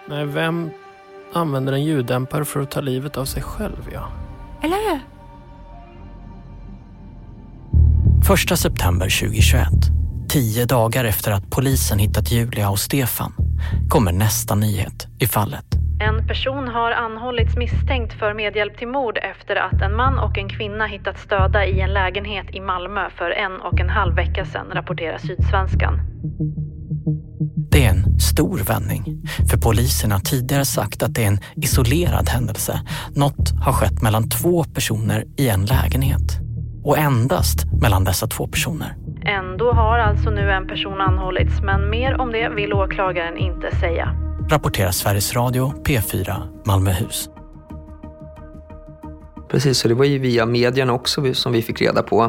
Nej, 0.06 0.24
vem 0.24 0.70
använder 1.32 1.72
en 1.72 1.84
ljuddämpare 1.84 2.44
för 2.44 2.60
att 2.60 2.70
ta 2.70 2.80
livet 2.80 3.16
av 3.16 3.24
sig 3.24 3.42
själv, 3.42 3.90
ja? 3.92 4.08
Eller 4.62 4.90
hur? 4.90 5.00
1 8.34 8.58
september 8.58 9.20
2021, 9.20 9.68
tio 10.28 10.66
dagar 10.66 11.04
efter 11.04 11.32
att 11.32 11.50
polisen 11.50 11.98
hittat 11.98 12.32
Julia 12.32 12.70
och 12.70 12.78
Stefan, 12.78 13.32
kommer 13.88 14.12
nästa 14.12 14.54
nyhet 14.54 15.06
i 15.18 15.26
fallet. 15.26 15.64
En 16.00 16.28
person 16.28 16.68
har 16.68 16.90
anhållits 16.90 17.56
misstänkt 17.56 18.18
för 18.18 18.34
medhjälp 18.34 18.78
till 18.78 18.88
mord 18.88 19.18
efter 19.18 19.56
att 19.56 19.82
en 19.82 19.96
man 19.96 20.18
och 20.18 20.38
en 20.38 20.48
kvinna 20.48 20.86
hittats 20.86 21.26
döda 21.26 21.66
i 21.66 21.80
en 21.80 21.92
lägenhet 21.92 22.46
i 22.54 22.60
Malmö 22.60 23.10
för 23.18 23.30
en 23.30 23.60
och 23.60 23.80
en 23.80 23.90
halv 23.90 24.14
vecka 24.14 24.44
sedan, 24.44 24.66
rapporterar 24.74 25.18
Sydsvenskan. 25.18 26.00
Det 27.70 27.84
är 27.84 27.90
en 27.90 28.20
stor 28.20 28.58
vändning, 28.58 29.22
för 29.50 29.58
polisen 29.58 30.12
har 30.12 30.18
tidigare 30.18 30.64
sagt 30.64 31.02
att 31.02 31.14
det 31.14 31.24
är 31.24 31.28
en 31.28 31.40
isolerad 31.56 32.28
händelse. 32.28 32.80
Något 33.14 33.50
har 33.64 33.72
skett 33.72 34.02
mellan 34.02 34.28
två 34.28 34.64
personer 34.64 35.24
i 35.36 35.48
en 35.48 35.64
lägenhet. 35.64 36.47
Och 36.88 36.98
endast 36.98 37.58
mellan 37.80 38.04
dessa 38.04 38.26
två 38.26 38.46
personer. 38.46 38.96
Ändå 39.24 39.72
har 39.72 39.98
alltså 39.98 40.30
nu 40.30 40.50
en 40.50 40.66
person 40.66 41.00
anhållits, 41.00 41.62
men 41.62 41.90
mer 41.90 42.20
om 42.20 42.32
det 42.32 42.48
vill 42.48 42.72
åklagaren 42.72 43.36
inte 43.36 43.76
säga. 43.76 44.14
Rapporterar 44.50 44.90
Sveriges 44.90 45.34
Radio 45.36 45.72
P4 45.84 46.32
Malmöhus. 46.66 47.30
Precis, 49.48 49.78
så 49.78 49.88
det 49.88 49.94
var 49.94 50.04
ju 50.04 50.18
via 50.18 50.46
medierna 50.46 50.92
också 50.92 51.34
som 51.34 51.52
vi 51.52 51.62
fick 51.62 51.80
reda 51.80 52.02
på 52.02 52.22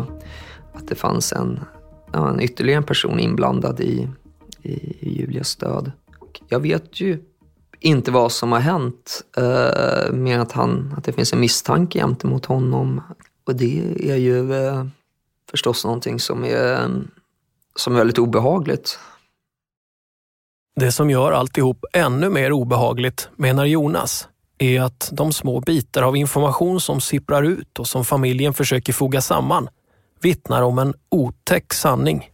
att 0.74 0.88
det 0.88 0.95
fanns 0.95 1.34
en, 1.34 1.60
en 2.13 2.41
ytterligare 2.41 2.78
en 2.78 2.84
person 2.84 3.19
inblandad 3.19 3.80
i, 3.80 4.08
i 4.62 5.19
Julias 5.19 5.56
död. 5.56 5.91
Jag 6.48 6.60
vet 6.60 7.02
ju 7.02 7.19
inte 7.80 8.12
vad 8.12 8.32
som 8.32 8.52
har 8.52 8.60
hänt, 8.60 9.22
eh, 9.38 10.13
mer 10.13 10.39
att, 10.39 10.52
han, 10.52 10.93
att 10.98 11.04
det 11.04 11.12
finns 11.12 11.34
en 11.34 11.39
misstanke 11.39 12.00
gentemot 12.00 12.45
honom. 12.45 13.02
Och 13.49 13.55
det 13.55 13.83
är 13.99 14.15
ju 14.15 14.53
eh, 14.53 14.85
förstås 15.51 15.85
någonting 15.85 16.19
som 16.19 16.45
är, 16.45 16.89
som 17.75 17.93
är 17.93 17.97
väldigt 17.97 18.17
obehagligt. 18.17 18.99
Det 20.75 20.91
som 20.91 21.09
gör 21.09 21.31
alltihop 21.31 21.85
ännu 21.93 22.29
mer 22.29 22.51
obehagligt, 22.51 23.29
menar 23.35 23.65
Jonas, 23.65 24.27
är 24.57 24.81
att 24.81 25.09
de 25.12 25.33
små 25.33 25.59
bitar 25.59 26.01
av 26.01 26.17
information 26.17 26.81
som 26.81 27.01
sipprar 27.01 27.43
ut 27.43 27.79
och 27.79 27.88
som 27.88 28.05
familjen 28.05 28.53
försöker 28.53 28.93
foga 28.93 29.21
samman 29.21 29.69
vittnar 30.21 30.62
om 30.62 30.79
en 30.79 30.93
otäck 31.09 31.73
sanning. 31.73 32.29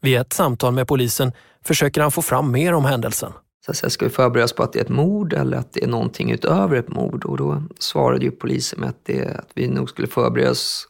Vid 0.00 0.18
ett 0.18 0.32
samtal 0.32 0.72
med 0.72 0.88
polisen 0.88 1.32
försöker 1.64 2.00
han 2.00 2.10
få 2.10 2.22
fram 2.22 2.52
mer 2.52 2.72
om 2.72 2.84
händelsen. 2.84 3.32
Så 3.72 3.84
jag 3.84 3.92
ska 3.92 4.04
vi 4.04 4.10
förbereda 4.10 4.44
oss 4.44 4.52
på 4.52 4.62
att 4.62 4.72
det 4.72 4.78
är 4.78 4.84
ett 4.84 4.88
mord 4.88 5.32
eller 5.32 5.56
att 5.56 5.72
det 5.72 5.84
är 5.84 5.88
någonting 5.88 6.30
utöver 6.30 6.76
ett 6.76 6.88
mord? 6.88 7.24
Och 7.24 7.36
då 7.36 7.62
svarade 7.78 8.24
ju 8.24 8.30
polisen 8.30 8.80
med 8.80 8.88
att, 8.88 9.04
det, 9.04 9.26
att 9.26 9.50
vi 9.54 9.68
nog 9.68 9.88
skulle 9.88 10.08
förbereda 10.08 10.50
oss 10.50 10.88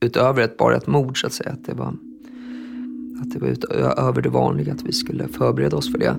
utöver 0.00 0.42
ett, 0.42 0.56
bara 0.56 0.76
ett 0.76 0.86
mord 0.86 1.20
så 1.20 1.26
att 1.26 1.32
säga. 1.32 1.50
Att 1.50 1.64
det 1.64 1.74
var, 1.74 1.94
att 3.22 3.30
det 3.30 3.38
var 3.38 3.48
utöver 3.48 4.22
det 4.22 4.28
vanliga, 4.28 4.72
att 4.72 4.82
vi 4.82 4.92
skulle 4.92 5.28
förbereda 5.28 5.76
oss 5.76 5.92
för 5.92 5.98
det. 5.98 6.16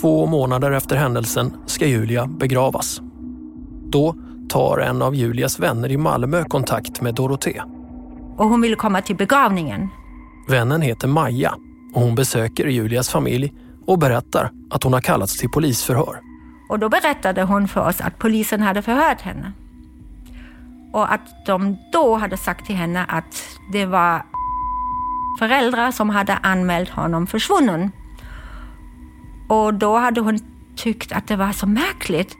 Två 0.00 0.26
månader 0.26 0.70
efter 0.70 0.96
händelsen 0.96 1.52
ska 1.66 1.86
Julia 1.86 2.26
begravas. 2.26 3.00
Då 3.86 4.16
tar 4.48 4.78
en 4.78 5.02
av 5.02 5.14
Julias 5.14 5.58
vänner 5.58 5.88
i 5.90 5.96
Malmö 5.96 6.44
kontakt 6.44 7.00
med 7.00 7.14
Dorothée. 7.14 7.62
Och 8.36 8.48
hon 8.48 8.60
ville 8.60 8.76
komma 8.76 9.02
till 9.02 9.16
begravningen. 9.16 9.88
Vännen 10.48 10.82
heter 10.82 11.08
Maja 11.08 11.54
och 11.94 12.00
hon 12.00 12.14
besöker 12.14 12.66
Julias 12.66 13.08
familj 13.08 13.52
och 13.86 13.98
berättar 13.98 14.50
att 14.70 14.82
hon 14.82 14.92
har 14.92 15.00
kallats 15.00 15.38
till 15.38 15.50
polisförhör. 15.50 16.20
Och 16.68 16.78
då 16.78 16.88
berättade 16.88 17.42
hon 17.42 17.68
för 17.68 17.88
oss 17.88 18.00
att 18.00 18.18
polisen 18.18 18.62
hade 18.62 18.82
förhört 18.82 19.20
henne. 19.20 19.52
Och 20.92 21.12
att 21.12 21.46
de 21.46 21.76
då 21.92 22.16
hade 22.16 22.36
sagt 22.36 22.66
till 22.66 22.76
henne 22.76 23.04
att 23.08 23.48
det 23.72 23.86
var 23.86 24.22
föräldrar 25.38 25.90
som 25.90 26.10
hade 26.10 26.34
anmält 26.34 26.90
honom 26.90 27.26
försvunnen. 27.26 27.90
Och 29.48 29.74
då 29.74 29.98
hade 29.98 30.20
hon 30.20 30.38
tyckt 30.76 31.12
att 31.12 31.28
det 31.28 31.36
var 31.36 31.52
så 31.52 31.66
märkligt. 31.66 32.36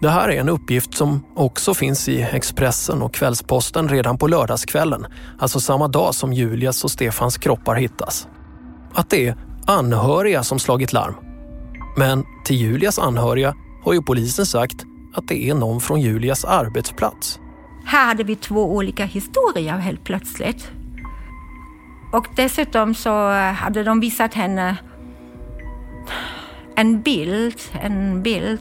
Det 0.00 0.10
här 0.10 0.28
är 0.28 0.40
en 0.40 0.48
uppgift 0.48 0.94
som 0.94 1.24
också 1.34 1.74
finns 1.74 2.08
i 2.08 2.22
Expressen 2.22 3.02
och 3.02 3.14
Kvällsposten 3.14 3.88
redan 3.88 4.18
på 4.18 4.26
lördagskvällen, 4.26 5.06
alltså 5.38 5.60
samma 5.60 5.88
dag 5.88 6.14
som 6.14 6.32
Julias 6.32 6.84
och 6.84 6.90
Stefans 6.90 7.38
kroppar 7.38 7.74
hittas. 7.74 8.28
Att 8.92 9.10
det 9.10 9.26
är 9.26 9.36
anhöriga 9.66 10.42
som 10.42 10.58
slagit 10.58 10.92
larm. 10.92 11.14
Men 11.96 12.24
till 12.44 12.56
Julias 12.56 12.98
anhöriga 12.98 13.54
har 13.84 13.92
ju 13.92 14.02
polisen 14.02 14.46
sagt 14.46 14.84
att 15.14 15.28
det 15.28 15.48
är 15.48 15.54
någon 15.54 15.80
från 15.80 16.00
Julias 16.00 16.44
arbetsplats. 16.44 17.40
Här 17.84 18.06
hade 18.06 18.24
vi 18.24 18.36
två 18.36 18.74
olika 18.74 19.04
historier 19.04 19.78
helt 19.78 20.04
plötsligt. 20.04 20.70
Och 22.12 22.26
dessutom 22.36 22.94
så 22.94 23.30
hade 23.52 23.84
de 23.84 24.00
visat 24.00 24.34
henne 24.34 24.76
en 26.76 27.02
bild, 27.02 27.60
en 27.80 28.22
bild 28.22 28.60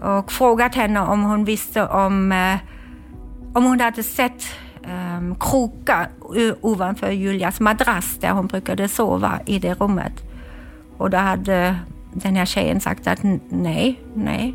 och 0.00 0.32
frågat 0.32 0.74
henne 0.74 1.00
om 1.00 1.22
hon 1.22 1.44
visste 1.44 1.86
om, 1.86 2.32
eh, 2.32 2.58
om 3.54 3.64
hon 3.64 3.80
hade 3.80 4.02
sett 4.02 4.42
um, 5.16 5.34
krokar 5.34 6.08
ovanför 6.60 7.10
Julias 7.10 7.60
madrass 7.60 8.16
där 8.20 8.30
hon 8.30 8.46
brukade 8.46 8.88
sova 8.88 9.40
i 9.46 9.58
det 9.58 9.74
rummet. 9.74 10.12
Och 10.98 11.10
då 11.10 11.16
hade 11.16 11.76
den 12.12 12.36
här 12.36 12.46
tjejen 12.46 12.80
sagt 12.80 13.06
att 13.06 13.18
nej, 13.48 14.00
nej. 14.14 14.54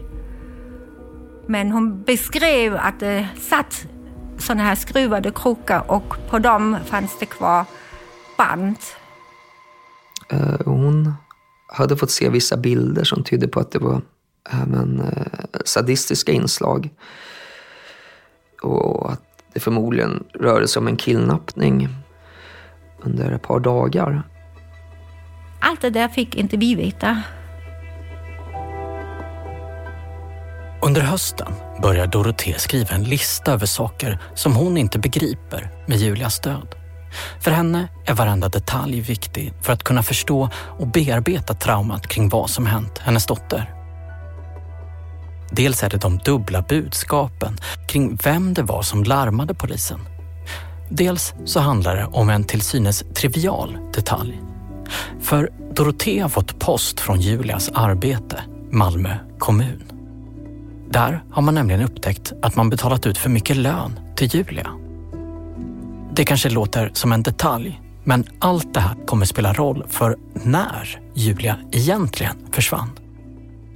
Men 1.48 1.72
hon 1.72 2.04
beskrev 2.04 2.76
att 2.76 3.00
det 3.00 3.28
satt 3.40 3.86
sådana 4.38 4.64
här 4.64 4.76
skruvade 4.76 5.32
krokar 5.32 5.92
och 5.92 6.16
på 6.30 6.40
dem 6.40 6.78
fanns 6.86 7.20
det 7.20 7.26
kvar 7.26 7.66
band. 8.38 8.78
Uh, 10.34 10.62
hon 10.66 11.14
hade 11.68 11.98
fått 11.98 12.12
se 12.12 12.30
vissa 12.30 12.58
bilder 12.58 13.04
som 13.04 13.24
tydde 13.24 13.48
på 13.48 13.60
att 13.60 13.72
det 13.72 13.80
var 13.80 14.02
även 14.50 15.00
uh, 15.00 15.62
sadistiska 15.66 16.32
inslag. 16.32 16.90
Och 18.62 19.12
att 19.12 19.22
det 19.54 19.60
förmodligen 19.60 20.24
rörde 20.34 20.68
sig 20.68 20.80
om 20.80 20.88
en 20.88 20.98
kidnappning 20.98 21.90
under 23.04 23.32
ett 23.32 23.42
par 23.42 23.60
dagar. 23.60 24.24
Allt 25.62 25.82
det 25.82 25.90
där 25.90 26.08
fick 26.08 26.36
inte 26.36 26.58
vi 26.58 26.76
veta. 26.76 27.22
Under 30.84 31.02
hösten 31.02 31.54
börjar 31.82 32.08
Dorothée 32.08 32.60
skriva 32.60 32.96
en 32.96 33.04
lista 33.04 33.52
över 33.52 33.66
saker 33.66 34.20
som 34.36 34.56
hon 34.56 34.78
inte 34.78 35.00
begriper 35.00 35.70
med 35.88 35.98
Julias 35.98 36.40
död. 36.40 36.76
För 37.42 37.52
henne 37.52 37.88
är 38.06 38.14
varenda 38.14 38.50
detalj 38.50 39.02
viktig 39.02 39.54
för 39.62 39.74
att 39.74 39.84
kunna 39.84 40.04
förstå 40.04 40.50
och 40.80 40.88
bearbeta 40.88 41.54
traumat 41.54 42.08
kring 42.08 42.30
vad 42.30 42.50
som 42.50 42.66
hänt 42.66 42.98
hennes 42.98 43.26
dotter. 43.26 43.81
Dels 45.52 45.84
är 45.84 45.90
det 45.90 45.98
de 45.98 46.18
dubbla 46.18 46.62
budskapen 46.62 47.58
kring 47.88 48.18
vem 48.24 48.54
det 48.54 48.64
var 48.64 48.82
som 48.82 49.04
larmade 49.04 49.54
polisen. 49.54 50.00
Dels 50.90 51.34
så 51.46 51.60
handlar 51.60 51.96
det 51.96 52.06
om 52.06 52.30
en 52.30 52.44
till 52.44 52.62
synes 52.62 53.04
trivial 53.14 53.78
detalj. 53.94 54.42
För 55.22 55.50
Dorotea 55.74 56.24
har 56.24 56.30
fått 56.30 56.60
post 56.60 57.00
från 57.00 57.22
Julias 57.22 57.70
arbete, 57.74 58.44
Malmö 58.72 59.16
kommun. 59.40 59.84
Där 60.90 61.24
har 61.32 61.42
man 61.42 61.56
nämligen 61.56 61.82
upptäckt 61.82 62.34
att 62.42 62.56
man 62.56 62.70
betalat 62.70 63.08
ut 63.08 63.18
för 63.18 63.30
mycket 63.30 63.58
lön 63.58 64.00
till 64.16 64.36
Julia. 64.36 64.68
Det 66.14 66.26
kanske 66.26 66.50
låter 66.50 66.92
som 66.94 67.12
en 67.12 67.24
detalj, 67.24 67.82
men 68.04 68.26
allt 68.40 68.74
det 68.74 68.80
här 68.80 69.06
kommer 69.06 69.26
spela 69.26 69.54
roll 69.54 69.86
för 69.90 70.18
när 70.34 71.00
Julia 71.14 71.58
egentligen 71.72 72.38
försvann. 72.52 72.90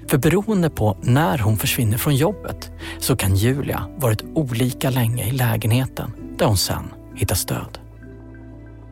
För 0.08 0.18
beroende 0.18 0.70
på 0.70 0.98
när 1.02 1.38
hon 1.38 1.58
försvinner 1.58 1.98
från 1.98 2.16
jobbet 2.16 2.72
så 3.00 3.16
kan 3.16 3.36
Julia 3.36 3.88
varit 3.98 4.24
olika 4.34 4.90
länge 4.90 5.28
i 5.28 5.32
lägenheten 5.32 6.12
där 6.38 6.46
hon 6.46 6.58
sen 6.58 6.94
hittas 7.16 7.46
död. 7.46 7.80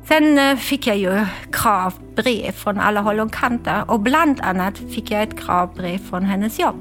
Sen 0.07 0.37
eh, 0.37 0.55
fick 0.55 0.87
jag 0.87 0.97
ju 0.97 1.25
kravbrev 1.51 2.51
från 2.51 2.79
alla 2.79 3.01
håll 3.01 3.19
och 3.19 3.33
kanter 3.33 3.83
och 3.87 3.99
bland 3.99 4.41
annat 4.41 4.77
fick 4.77 5.11
jag 5.11 5.23
ett 5.23 5.39
kravbrev 5.39 5.97
från 5.97 6.23
hennes 6.23 6.59
jobb. 6.59 6.75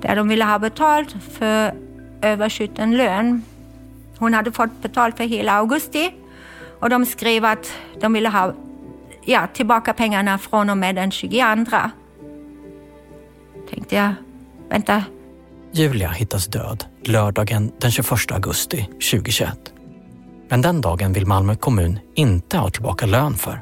Där 0.00 0.16
de 0.16 0.28
ville 0.28 0.44
ha 0.44 0.58
betalt 0.58 1.16
för 1.38 1.74
överskjuten 2.22 2.96
lön. 2.96 3.42
Hon 4.18 4.34
hade 4.34 4.52
fått 4.52 4.82
betalt 4.82 5.16
för 5.16 5.24
hela 5.24 5.52
augusti 5.52 6.14
och 6.80 6.90
de 6.90 7.06
skrev 7.06 7.44
att 7.44 7.72
de 8.00 8.12
ville 8.12 8.28
ha 8.28 8.52
ja, 9.24 9.46
tillbaka 9.46 9.92
pengarna 9.92 10.38
från 10.38 10.70
och 10.70 10.78
med 10.78 10.94
den 10.94 11.10
22 11.10 11.44
tänkte 13.88 13.96
jag, 13.96 14.14
vänta. 14.70 15.04
Julia 15.72 16.08
hittas 16.08 16.46
död 16.46 16.84
lördagen 17.04 17.72
den 17.80 17.90
21 17.90 18.32
augusti 18.32 18.82
2021. 18.82 19.72
Men 20.48 20.62
den 20.62 20.80
dagen 20.80 21.12
vill 21.12 21.26
Malmö 21.26 21.54
kommun 21.56 21.98
inte 22.14 22.58
ha 22.58 22.70
tillbaka 22.70 23.06
lön 23.06 23.34
för. 23.34 23.60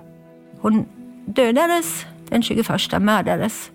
Hon 0.61 0.87
dödades 1.27 2.07
den 2.29 2.43
21, 2.43 2.69
mördades. 3.01 3.71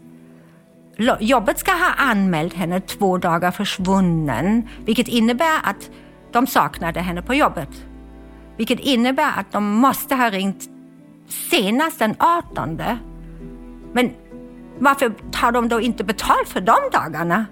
Jobbet 1.19 1.59
ska 1.59 1.71
ha 1.71 1.93
anmält 1.97 2.53
henne 2.53 2.81
två 2.81 3.17
dagar 3.17 3.51
försvunnen, 3.51 4.67
vilket 4.85 5.07
innebär 5.07 5.59
att 5.63 5.89
de 6.31 6.47
saknade 6.47 6.99
henne 6.99 7.21
på 7.21 7.33
jobbet. 7.33 7.85
Vilket 8.57 8.79
innebär 8.79 9.31
att 9.39 9.51
de 9.51 9.71
måste 9.71 10.15
ha 10.15 10.29
ringt 10.29 10.69
senast 11.49 11.99
den 11.99 12.15
18. 12.19 12.81
Men 13.93 14.11
varför 14.81 15.13
tar 15.31 15.51
de 15.51 15.69
då 15.69 15.81
inte 15.81 16.03
betalt 16.03 16.49
för 16.49 16.61
de 16.61 16.75
dagarna? 16.91 17.45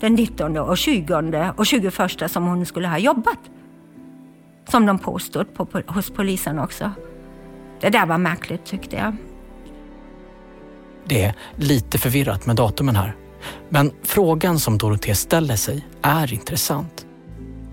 Den 0.00 0.14
19 0.14 0.56
och 0.56 0.78
20 0.78 1.52
och 1.56 1.66
21 1.66 1.94
som 2.26 2.46
hon 2.46 2.66
skulle 2.66 2.88
ha 2.88 2.98
jobbat. 2.98 3.38
Som 4.68 4.86
de 4.86 4.98
påstod 4.98 5.54
på, 5.54 5.82
hos 5.86 6.10
polisen 6.10 6.58
också. 6.58 6.90
Det 7.80 7.90
där 7.90 8.06
var 8.06 8.18
märkligt 8.18 8.64
tyckte 8.64 8.96
jag. 8.96 9.16
Det 11.04 11.24
är 11.24 11.34
lite 11.56 11.98
förvirrat 11.98 12.46
med 12.46 12.56
datumen 12.56 12.96
här. 12.96 13.16
Men 13.68 13.92
frågan 14.02 14.58
som 14.58 14.78
Dorothée 14.78 15.14
ställer 15.14 15.56
sig 15.56 15.86
är 16.02 16.32
intressant. 16.32 17.06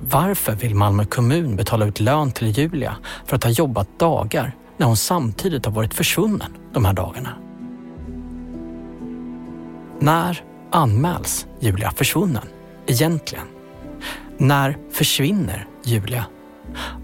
Varför 0.02 0.54
vill 0.54 0.76
Malmö 0.76 1.06
kommun 1.06 1.56
betala 1.56 1.86
ut 1.86 2.00
lön 2.00 2.32
till 2.32 2.48
Julia 2.48 2.96
för 3.26 3.36
att 3.36 3.44
ha 3.44 3.52
jobbat 3.52 4.00
dagar 4.00 4.56
när 4.78 4.88
hon 4.88 4.98
samtidigt 4.98 5.66
har 5.66 5.74
varit 5.74 5.94
försvunnen 5.94 6.58
de 6.74 6.86
här 6.86 6.94
dagarna? 6.94 7.49
När 10.02 10.44
anmäls 10.72 11.48
Julia 11.60 11.92
försvunnen 11.92 12.44
egentligen? 12.88 13.46
När 14.38 14.78
försvinner 14.92 15.68
Julia? 15.84 16.26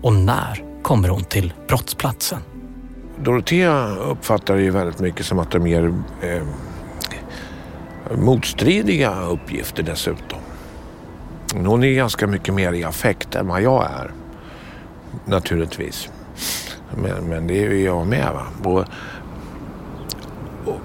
Och 0.02 0.14
när 0.14 0.64
kommer 0.82 1.10
hon 1.10 1.24
till 1.24 1.54
brottsplatsen? 1.68 2.42
Dorotea 3.24 3.88
uppfattar 3.96 4.56
det 4.56 4.62
ju 4.62 4.72
väldigt 4.72 5.00
mycket 5.00 5.26
som 5.26 5.40
att 5.40 5.52
de 5.52 5.68
ger 5.68 5.94
eh, 6.22 6.44
motstridiga 8.18 9.22
uppgifter 9.22 9.84
dessutom. 9.84 10.40
Hon 11.56 11.84
är 11.84 11.94
ganska 11.94 12.28
mycket 12.28 12.54
mer 12.54 12.74
i 12.74 12.84
affekt 12.84 13.36
än 13.36 13.48
vad 13.48 13.62
jag 13.62 13.84
är. 13.84 14.12
Naturligtvis. 15.26 16.10
Men, 16.98 17.26
men 17.30 17.48
det 17.48 17.66
är 17.66 17.70
ju 17.70 17.84
jag 17.84 18.08
med. 18.08 18.30
Va? 18.34 18.46
Och, 18.64 18.86
och, 20.74 20.82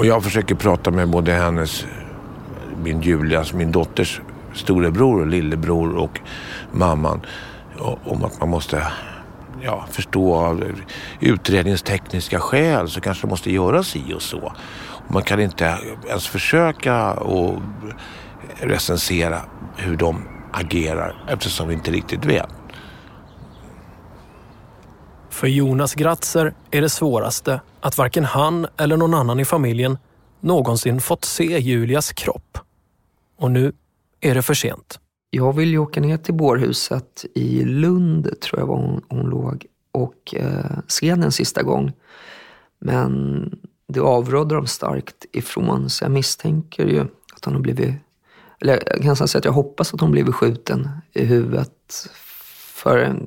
och 0.00 0.06
jag 0.06 0.24
försöker 0.24 0.54
prata 0.54 0.90
med 0.90 1.08
både 1.08 1.32
hennes, 1.32 1.86
min 2.82 3.02
Julias, 3.02 3.38
alltså 3.38 3.56
min 3.56 3.72
dotters 3.72 4.20
storebror 4.54 5.20
och 5.20 5.26
lillebror 5.26 5.96
och 5.96 6.20
mamman 6.72 7.20
om 8.04 8.24
att 8.24 8.40
man 8.40 8.48
måste 8.48 8.86
ja, 9.62 9.86
förstå 9.90 10.34
av 10.34 10.64
utredningstekniska 11.20 12.40
skäl 12.40 12.88
så 12.88 13.00
kanske 13.00 13.26
man 13.26 13.30
måste 13.30 13.52
göra 13.52 13.82
si 13.82 14.14
och 14.14 14.22
så. 14.22 14.52
Man 15.08 15.22
kan 15.22 15.40
inte 15.40 15.78
ens 16.08 16.26
försöka 16.26 17.12
och 17.12 17.62
recensera 18.60 19.40
hur 19.76 19.96
de 19.96 20.22
agerar 20.52 21.24
eftersom 21.28 21.68
vi 21.68 21.74
inte 21.74 21.90
riktigt 21.90 22.24
vet. 22.24 22.59
För 25.40 25.46
Jonas 25.46 25.94
Gratzer 25.94 26.54
är 26.70 26.80
det 26.80 26.88
svåraste 26.88 27.60
att 27.80 27.98
varken 27.98 28.24
han 28.24 28.66
eller 28.76 28.96
någon 28.96 29.14
annan 29.14 29.40
i 29.40 29.44
familjen 29.44 29.98
någonsin 30.40 31.00
fått 31.00 31.24
se 31.24 31.58
Julias 31.58 32.12
kropp. 32.12 32.58
Och 33.38 33.50
nu 33.50 33.72
är 34.20 34.34
det 34.34 34.42
för 34.42 34.54
sent. 34.54 35.00
Jag 35.30 35.52
vill 35.52 35.70
ju 35.70 35.78
åka 35.78 36.00
ner 36.00 36.16
till 36.16 36.34
bårhuset 36.34 37.24
i 37.34 37.64
Lund, 37.64 38.40
tror 38.40 38.60
jag 38.60 38.66
var 38.66 38.76
hon, 38.76 39.02
hon 39.08 39.30
låg, 39.30 39.66
och 39.92 40.34
eh, 40.34 40.78
se 40.86 41.14
den 41.14 41.32
sista 41.32 41.62
gång. 41.62 41.92
Men 42.78 43.44
det 43.88 44.00
avrådde 44.00 44.54
de 44.54 44.66
starkt 44.66 45.26
ifrån, 45.32 45.90
så 45.90 46.04
jag 46.04 46.10
misstänker 46.10 46.86
ju 46.86 47.00
att 47.34 47.44
hon 47.44 47.54
har 47.54 47.60
blivit... 47.60 47.94
Eller 48.60 48.82
jag 48.86 49.02
kan 49.02 49.16
säga 49.16 49.38
att 49.38 49.44
jag 49.44 49.52
hoppas 49.52 49.94
att 49.94 50.00
hon 50.00 50.10
blivit 50.10 50.34
skjuten 50.34 50.88
i 51.12 51.24
huvudet. 51.24 52.08
För 52.74 53.26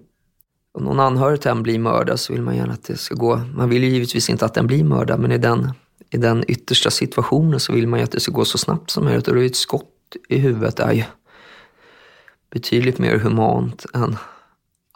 om 0.74 0.84
någon 0.84 1.00
anhörig 1.00 1.42
till 1.42 1.52
en 1.52 1.64
blir 1.64 1.80
mördad 1.80 2.20
så 2.20 2.34
vill 2.34 2.42
man 2.42 2.56
gärna 2.56 2.74
att 2.74 2.84
det 2.84 2.98
ska 2.98 3.16
gå... 3.16 3.38
Man 3.38 3.70
vill 3.70 3.84
ju 3.84 3.90
givetvis 3.90 4.30
inte 4.30 4.46
att 4.46 4.54
den 4.54 4.68
blir 4.68 4.84
mördad, 4.84 5.20
men 5.20 5.32
i 5.32 5.38
den, 5.38 5.72
i 6.10 6.18
den 6.18 6.44
yttersta 6.48 6.92
situationen 6.92 7.60
så 7.60 7.74
vill 7.74 7.88
man 7.88 8.00
ju 8.00 8.04
att 8.04 8.12
det 8.12 8.20
ska 8.20 8.32
gå 8.32 8.46
så 8.46 8.58
snabbt 8.58 8.90
som 8.90 9.06
möjligt. 9.06 9.28
Och 9.28 9.36
då 9.36 9.42
är 9.42 9.46
ett 9.46 9.56
skott 9.56 9.90
i 10.30 10.38
huvudet 10.38 10.80
är 10.80 10.92
ju 10.92 11.04
betydligt 12.52 13.00
mer 13.00 13.18
humant 13.18 13.86
än 13.94 14.18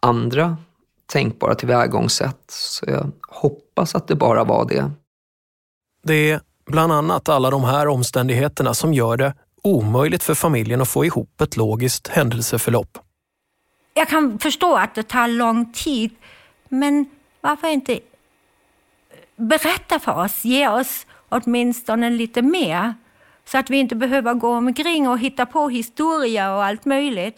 andra 0.01 0.57
tänkbara 1.05 1.55
tillvägagångssätt. 1.55 2.43
Så 2.47 2.85
jag 2.87 3.11
hoppas 3.27 3.95
att 3.95 4.07
det 4.07 4.15
bara 4.15 4.43
var 4.43 4.65
det. 4.65 4.91
Det 6.03 6.31
är 6.31 6.41
bland 6.65 6.93
annat 6.93 7.29
alla 7.29 7.49
de 7.49 7.63
här 7.63 7.87
omständigheterna 7.87 8.73
som 8.73 8.93
gör 8.93 9.17
det 9.17 9.33
omöjligt 9.63 10.23
för 10.23 10.33
familjen 10.33 10.81
att 10.81 10.87
få 10.87 11.05
ihop 11.05 11.41
ett 11.41 11.57
logiskt 11.57 12.07
händelseförlopp. 12.07 12.97
Jag 13.97 14.07
kan 14.07 14.39
förstå 14.39 14.75
att 14.75 14.95
det 14.95 15.03
tar 15.03 15.27
lång 15.27 15.71
tid, 15.71 16.11
men 16.69 17.05
varför 17.41 17.67
inte 17.67 17.99
berätta 19.35 19.99
för 19.99 20.23
oss, 20.23 20.45
ge 20.45 20.67
oss 20.67 21.05
åtminstone 21.29 22.09
lite 22.09 22.41
mer 22.41 22.93
Så 23.45 23.57
att 23.57 23.69
vi 23.69 23.77
inte 23.77 23.95
behöver 23.95 24.33
gå 24.33 24.57
omkring 24.57 25.09
och 25.09 25.19
hitta 25.19 25.45
på 25.45 25.69
historia 25.69 26.55
och 26.55 26.63
allt 26.65 26.85
möjligt. 26.85 27.37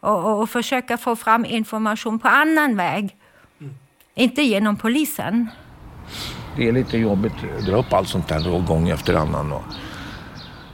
Och, 0.00 0.24
och, 0.24 0.40
och 0.40 0.50
försöka 0.50 0.98
få 0.98 1.16
fram 1.16 1.44
information 1.44 2.18
på 2.18 2.28
annan 2.28 2.76
väg. 2.76 3.16
Mm. 3.60 3.74
Inte 4.14 4.42
genom 4.42 4.76
polisen. 4.76 5.48
Det 6.56 6.68
är 6.68 6.72
lite 6.72 6.98
jobbigt 6.98 7.32
att 7.58 7.66
dra 7.66 7.76
upp 7.76 7.92
allt 7.92 8.08
sånt 8.08 8.28
där 8.28 8.66
gång 8.66 8.88
efter 8.88 9.14
annan. 9.14 9.52
Och 9.52 9.62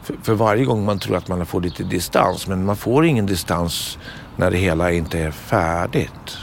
för, 0.02 0.16
för, 0.22 0.34
varje 0.34 0.64
gång 0.64 0.84
man 0.84 0.98
tror 0.98 1.16
att 1.16 1.28
man 1.28 1.46
får 1.46 1.60
lite 1.60 1.84
distans. 1.84 2.46
Men 2.46 2.64
man 2.64 2.76
får 2.76 3.04
ingen 3.04 3.26
distans 3.26 3.98
när 4.38 4.50
det 4.50 4.56
hela 4.56 4.92
inte 4.92 5.18
är 5.18 5.30
färdigt. 5.30 6.38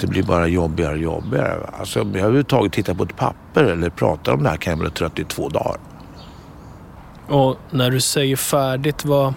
Det 0.00 0.06
blir 0.06 0.22
bara 0.22 0.46
jobbigare 0.46 0.92
och 0.92 0.98
jobbigare. 0.98 1.70
Alltså, 1.78 1.98
jag 1.98 2.16
överhuvudtaget 2.16 2.72
titta 2.72 2.94
på 2.94 3.02
ett 3.02 3.16
papper 3.16 3.64
eller 3.64 3.90
prata 3.90 4.34
om 4.34 4.42
det 4.42 4.48
här 4.48 4.56
kan 4.56 4.70
jag 4.70 4.78
bli 4.78 4.90
trött 4.90 5.18
i 5.18 5.24
två 5.24 5.48
dagar. 5.48 5.76
Och 7.28 7.56
när 7.70 7.90
du 7.90 8.00
säger 8.00 8.36
färdigt, 8.36 9.04
vad, 9.04 9.34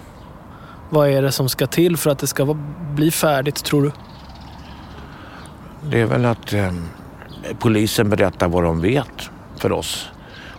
vad 0.90 1.08
är 1.08 1.22
det 1.22 1.32
som 1.32 1.48
ska 1.48 1.66
till 1.66 1.96
för 1.96 2.10
att 2.10 2.18
det 2.18 2.26
ska 2.26 2.56
bli 2.94 3.10
färdigt 3.10 3.64
tror 3.64 3.82
du? 3.82 3.92
Det 5.90 6.00
är 6.00 6.06
väl 6.06 6.24
att 6.24 6.52
eh, 6.52 6.72
polisen 7.58 8.10
berättar 8.10 8.48
vad 8.48 8.62
de 8.62 8.80
vet 8.80 9.30
för 9.56 9.72
oss. 9.72 10.08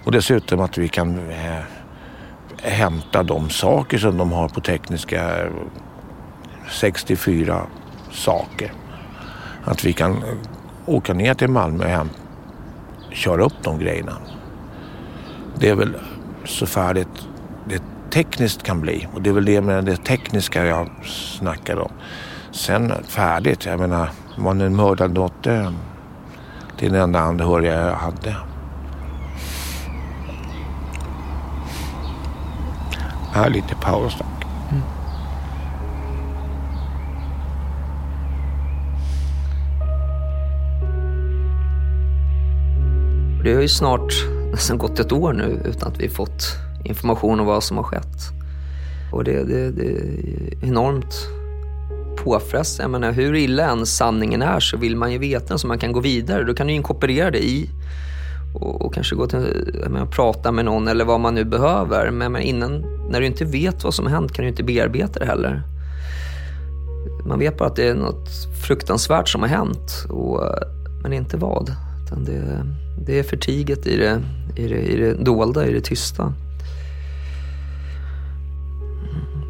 Och 0.04 0.12
dessutom 0.12 0.60
att 0.60 0.78
vi 0.78 0.88
kan 0.88 1.30
eh, 1.30 1.64
hämta 2.64 3.24
de 3.24 3.50
saker 3.50 3.98
som 3.98 4.18
de 4.18 4.32
har 4.32 4.50
på 4.50 4.62
tekniska 4.62 5.50
64 6.70 7.62
saker. 8.12 8.72
Att 9.64 9.84
vi 9.84 9.94
kan 9.94 10.12
eh, 10.12 10.24
åka 10.86 11.14
ner 11.14 11.34
till 11.34 11.50
Malmö 11.50 11.84
och 11.84 11.90
hem, 11.90 12.10
köra 13.12 13.44
upp 13.44 13.64
de 13.64 13.80
grejerna. 13.80 14.18
Det 15.56 15.70
är 15.70 15.76
väl 15.76 15.96
så 16.46 16.66
färdigt 16.66 17.28
det 17.66 17.82
tekniskt 18.10 18.64
kan 18.64 18.82
bli. 18.82 19.08
Och 19.14 19.22
det 19.22 19.30
är 19.30 19.34
väl 19.34 19.46
det 19.46 19.62
med 19.62 19.86
det 19.86 19.98
tekniska 19.98 20.66
jag 20.66 20.90
snackar 21.40 21.80
om. 21.80 21.92
Sen 22.52 22.94
färdigt, 23.08 23.66
jag 23.66 23.80
menar, 23.80 24.10
man 24.38 24.62
en 24.62 24.76
mördad 24.76 25.12
dotter 25.12 25.74
till 26.78 26.92
den 26.92 27.02
enda 27.02 27.20
anhöriga 27.20 27.82
jag 27.82 27.96
hade. 27.96 28.36
Här 33.34 33.50
lite 33.50 33.76
paus. 33.76 34.18
Mm. 34.22 34.37
Det 43.48 43.54
har 43.54 43.62
ju 43.62 43.68
snart 43.68 44.14
nästan 44.52 44.78
gått 44.78 45.00
ett 45.00 45.12
år 45.12 45.34
nu 45.34 45.62
utan 45.66 45.92
att 45.92 46.00
vi 46.00 46.10
fått 46.10 46.44
information 46.84 47.40
om 47.40 47.46
vad 47.46 47.64
som 47.64 47.78
har 47.78 47.84
skett. 47.84 48.18
Och 49.12 49.24
det, 49.24 49.44
det, 49.44 49.72
det 49.72 49.84
är 49.84 50.66
enormt 50.66 51.28
påfrestande. 52.24 52.84
Jag 52.84 53.02
menar, 53.02 53.14
hur 53.14 53.36
illa 53.36 53.70
än 53.70 53.86
sanningen 53.86 54.42
är 54.42 54.60
så 54.60 54.78
vill 54.78 54.96
man 54.96 55.12
ju 55.12 55.18
veta 55.18 55.46
den 55.46 55.60
så 55.60 55.68
man 55.68 55.80
kan 55.80 55.92
gå 55.92 56.00
vidare. 56.00 56.44
Då 56.44 56.54
kan 56.54 56.68
du 56.68 56.74
inkorporera 56.74 57.32
det 57.32 57.44
i 57.44 57.70
och, 58.56 58.82
och 58.82 58.94
kanske 58.94 59.16
gå 59.16 59.28
till, 59.28 59.76
menar, 59.90 60.06
prata 60.06 60.52
med 60.52 60.66
någon 60.66 60.88
eller 60.88 61.06
vad 61.06 61.20
man 61.20 61.36
nu 61.36 61.44
behöver. 61.44 62.12
Men, 62.12 62.32
menar, 62.32 62.46
innan, 62.46 62.86
när 63.10 63.20
du 63.20 63.26
inte 63.26 63.46
vet 63.46 63.84
vad 63.84 63.94
som 63.94 64.06
har 64.06 64.12
hänt 64.12 64.34
kan 64.34 64.44
du 64.44 64.50
inte 64.50 64.64
bearbeta 64.64 65.20
det 65.20 65.26
heller. 65.26 65.62
Man 67.26 67.40
vet 67.40 67.58
bara 67.58 67.70
att 67.70 67.76
det 67.76 67.88
är 67.88 67.96
något 67.96 68.30
fruktansvärt 68.66 69.30
som 69.30 69.42
har 69.42 69.50
hänt, 69.50 70.06
och, 70.10 70.44
men 71.04 71.14
inte 71.14 71.38
vad. 71.38 71.72
Utan 72.08 72.26
det, 72.26 72.66
det 73.06 73.20
är 73.20 73.24
förtiget 73.24 73.88
i 73.88 73.98
det, 73.98 74.22
i, 74.56 74.68
det, 74.68 74.80
i 74.80 74.96
det 74.96 75.14
dolda, 75.14 75.68
i 75.68 75.74
det 75.74 75.82
tysta. 75.82 76.34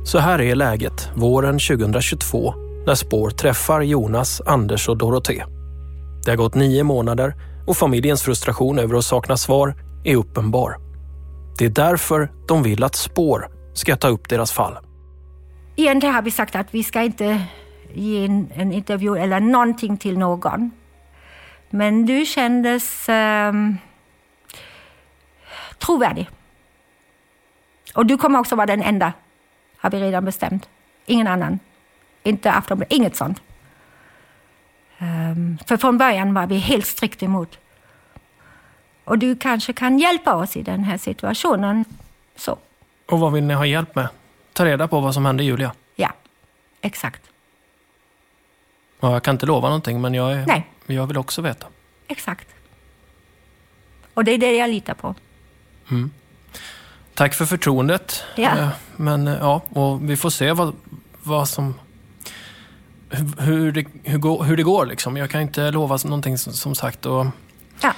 Så 0.06 0.20
här 0.20 0.42
är 0.42 0.56
läget 0.56 1.10
våren 1.16 1.60
2022 1.60 2.54
när 2.86 2.96
Spår 2.96 3.30
träffar 3.30 3.82
Jonas, 3.82 4.42
Anders 4.46 4.90
och 4.90 4.98
Dorothée. 4.98 5.44
Det 6.26 6.32
har 6.32 6.38
gått 6.38 6.56
nio 6.56 6.84
månader 6.84 7.36
och 7.68 7.78
familjens 7.78 8.22
frustration 8.24 8.80
över 8.80 8.96
att 8.96 9.06
sakna 9.06 9.38
svar 9.38 9.76
är 10.04 10.16
uppenbar. 10.16 10.78
Det 11.58 11.66
är 11.66 11.70
därför 11.70 12.32
de 12.48 12.64
vill 12.64 12.84
att 12.84 12.96
Spår 12.96 13.50
ska 13.74 13.96
ta 13.96 14.08
upp 14.08 14.30
deras 14.30 14.52
fall. 14.52 14.78
Egentligen 15.76 16.16
har 16.16 16.22
vi 16.22 16.32
sagt 16.32 16.56
att 16.56 16.68
vi 16.72 16.84
ska 16.84 17.02
inte 17.02 17.42
ge 17.94 18.26
en, 18.26 18.48
en 18.54 18.72
intervju 18.72 19.18
eller 19.18 19.40
någonting 19.40 19.98
till 19.98 20.18
någon. 20.18 20.72
Men 21.70 22.06
du 22.06 22.26
kändes 22.26 23.10
eh, 23.10 23.54
trovärdig. 25.78 26.30
Och 27.94 28.06
du 28.06 28.18
kommer 28.18 28.40
också 28.40 28.56
vara 28.56 28.66
den 28.66 28.82
enda, 28.82 29.14
har 29.78 29.90
vi 29.90 30.00
redan 30.00 30.26
bestämt. 30.26 30.70
Ingen 31.06 31.28
annan. 31.28 31.60
Inte 32.24 32.52
Aftonbladet, 32.52 32.94
inget 32.94 33.16
sånt. 33.16 33.42
Um, 35.00 35.58
för 35.66 35.78
från 35.78 35.98
början 35.98 36.34
var 36.34 36.48
vi 36.48 36.58
helt 36.58 36.86
strikt 36.86 37.24
emot. 37.24 37.60
Och 39.04 39.18
du 39.18 39.36
kanske 39.36 39.74
kan 39.74 40.00
hjälpa 40.00 40.36
oss 40.36 40.58
i 40.58 40.64
den 40.64 40.84
här 40.84 40.98
situationen. 40.98 41.86
Så. 42.36 42.58
Och 43.06 43.20
vad 43.20 43.34
vill 43.34 43.44
ni 43.44 43.54
ha 43.54 43.66
hjälp 43.66 43.96
med? 43.96 44.08
Ta 44.54 44.66
reda 44.66 44.88
på 44.88 45.00
vad 45.00 45.14
som 45.14 45.26
hände 45.26 45.44
Julia? 45.44 45.72
Ja, 45.96 46.12
exakt. 46.82 47.22
Ja, 49.00 49.14
jag 49.14 49.24
kan 49.24 49.36
inte 49.36 49.46
lova 49.46 49.68
någonting, 49.68 50.02
men 50.02 50.14
jag, 50.14 50.34
är, 50.34 50.46
Nej. 50.46 50.68
Jag 50.96 51.08
vill 51.08 51.18
också 51.18 51.42
veta. 51.42 51.68
Exakt. 52.08 52.48
Och 54.14 54.24
det 54.24 54.32
är 54.32 54.38
det 54.38 54.56
jag 54.56 54.70
litar 54.70 54.94
på. 54.94 55.16
Mm. 55.92 56.12
Tack 57.14 57.34
för 57.34 57.46
förtroendet. 57.46 58.24
Ja. 58.36 58.58
Eh, 58.58 58.70
men 58.96 59.28
eh, 59.28 59.38
ja, 59.40 59.62
och 59.70 60.10
vi 60.10 60.18
får 60.18 60.30
se 60.30 60.52
vad, 60.52 60.76
vad 61.24 61.48
som... 61.48 61.74
Hur 63.38 63.72
det, 63.72 63.86
hur, 64.04 64.44
hur 64.44 64.58
det 64.58 64.64
går 64.64 64.86
liksom. 64.86 65.18
Jag 65.18 65.30
kan 65.30 65.42
inte 65.42 65.72
lova 65.72 65.98
någonting 66.04 66.38
som, 66.38 66.54
som 66.54 66.76
sagt. 66.76 67.06
Och, 67.06 67.26
ja. 67.82 67.94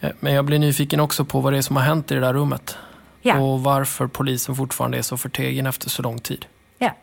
Eh, 0.00 0.10
men 0.20 0.32
jag 0.32 0.44
blir 0.44 0.58
nyfiken 0.58 1.00
också 1.00 1.24
på 1.24 1.40
vad 1.40 1.52
det 1.52 1.58
är 1.58 1.62
som 1.62 1.76
har 1.76 1.82
hänt 1.82 2.10
i 2.10 2.14
det 2.14 2.20
där 2.20 2.34
rummet. 2.34 2.76
Ja. 3.22 3.38
Och 3.38 3.62
varför 3.62 4.06
polisen 4.06 4.56
fortfarande 4.56 4.98
är 4.98 5.02
så 5.02 5.16
förtegen 5.16 5.66
efter 5.66 5.90
så 5.90 6.02
lång 6.02 6.18
tid. 6.18 6.46
Ja. 6.78 6.96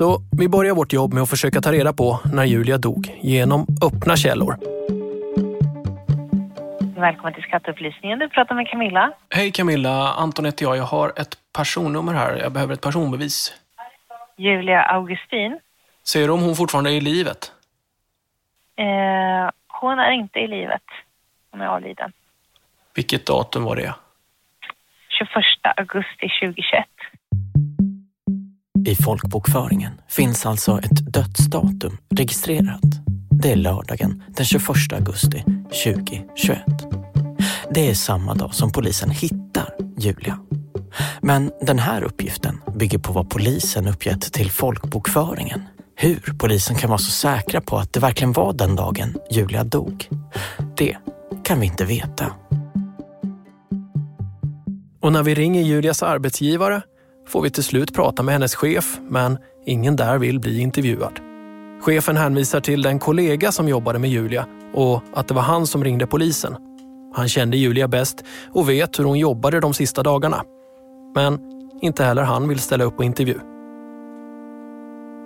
Så 0.00 0.20
vi 0.38 0.48
börjar 0.48 0.74
vårt 0.74 0.92
jobb 0.92 1.12
med 1.12 1.22
att 1.22 1.30
försöka 1.30 1.60
ta 1.60 1.72
reda 1.72 1.92
på 1.92 2.20
när 2.32 2.44
Julia 2.44 2.78
dog 2.78 3.18
genom 3.20 3.66
öppna 3.82 4.16
källor. 4.16 4.56
Välkommen 7.00 7.34
till 7.34 7.42
skatteupplysningen. 7.42 8.18
Du 8.18 8.28
pratar 8.28 8.54
med 8.54 8.68
Camilla. 8.68 9.12
Hej 9.30 9.52
Camilla, 9.52 10.12
Anton 10.12 10.44
heter 10.44 10.64
jag. 10.64 10.76
Jag 10.76 10.84
har 10.84 11.12
ett 11.16 11.38
personnummer 11.52 12.12
här. 12.12 12.36
Jag 12.36 12.52
behöver 12.52 12.74
ett 12.74 12.80
personbevis. 12.80 13.54
Julia 14.36 14.82
Augustin. 14.82 15.60
Ser 16.04 16.26
du 16.26 16.32
om 16.32 16.40
hon 16.40 16.56
fortfarande 16.56 16.90
är 16.90 16.94
i 16.94 17.00
livet? 17.00 17.52
Eh, 18.76 19.50
hon 19.68 19.98
är 19.98 20.12
inte 20.12 20.38
i 20.38 20.46
livet. 20.46 20.84
Hon 21.50 21.60
är 21.60 21.66
avliden. 21.66 22.12
Vilket 22.94 23.26
datum 23.26 23.64
var 23.64 23.76
det? 23.76 23.94
21 25.08 25.30
augusti 25.76 26.28
2021. 26.40 26.84
I 28.86 28.94
folkbokföringen 28.94 29.92
finns 30.08 30.46
alltså 30.46 30.78
ett 30.78 31.12
dödsdatum 31.12 31.98
registrerat. 32.14 32.80
Det 33.30 33.52
är 33.52 33.56
lördagen 33.56 34.22
den 34.28 34.46
21 34.46 34.66
augusti 34.92 35.44
2021. 35.84 36.58
Det 37.74 37.90
är 37.90 37.94
samma 37.94 38.34
dag 38.34 38.54
som 38.54 38.72
polisen 38.72 39.10
hittar 39.10 39.74
Julia. 39.98 40.38
Men 41.20 41.52
den 41.60 41.78
här 41.78 42.02
uppgiften 42.02 42.60
bygger 42.74 42.98
på 42.98 43.12
vad 43.12 43.30
polisen 43.30 43.88
uppgett 43.88 44.32
till 44.32 44.50
folkbokföringen. 44.50 45.62
Hur 45.96 46.34
polisen 46.38 46.76
kan 46.76 46.90
vara 46.90 46.98
så 46.98 47.10
säkra 47.10 47.60
på 47.60 47.76
att 47.76 47.92
det 47.92 48.00
verkligen 48.00 48.32
var 48.32 48.52
den 48.52 48.76
dagen 48.76 49.16
Julia 49.30 49.64
dog, 49.64 50.08
det 50.76 50.96
kan 51.44 51.60
vi 51.60 51.66
inte 51.66 51.84
veta. 51.84 52.32
Och 55.00 55.12
när 55.12 55.22
vi 55.22 55.34
ringer 55.34 55.62
Julias 55.62 56.02
arbetsgivare 56.02 56.82
får 57.30 57.42
vi 57.42 57.50
till 57.50 57.64
slut 57.64 57.94
prata 57.94 58.22
med 58.22 58.34
hennes 58.34 58.54
chef, 58.54 58.98
men 59.08 59.38
ingen 59.66 59.96
där 59.96 60.18
vill 60.18 60.40
bli 60.40 60.60
intervjuad. 60.60 61.20
Chefen 61.82 62.16
hänvisar 62.16 62.60
till 62.60 62.82
den 62.82 62.98
kollega 62.98 63.52
som 63.52 63.68
jobbade 63.68 63.98
med 63.98 64.10
Julia 64.10 64.46
och 64.74 65.02
att 65.12 65.28
det 65.28 65.34
var 65.34 65.42
han 65.42 65.66
som 65.66 65.84
ringde 65.84 66.06
polisen. 66.06 66.56
Han 67.14 67.28
kände 67.28 67.56
Julia 67.56 67.88
bäst 67.88 68.24
och 68.52 68.68
vet 68.68 68.98
hur 68.98 69.04
hon 69.04 69.18
jobbade 69.18 69.60
de 69.60 69.74
sista 69.74 70.02
dagarna. 70.02 70.42
Men 71.14 71.38
inte 71.82 72.04
heller 72.04 72.22
han 72.22 72.48
vill 72.48 72.58
ställa 72.58 72.84
upp 72.84 72.96
på 72.96 73.04
intervju. 73.04 73.38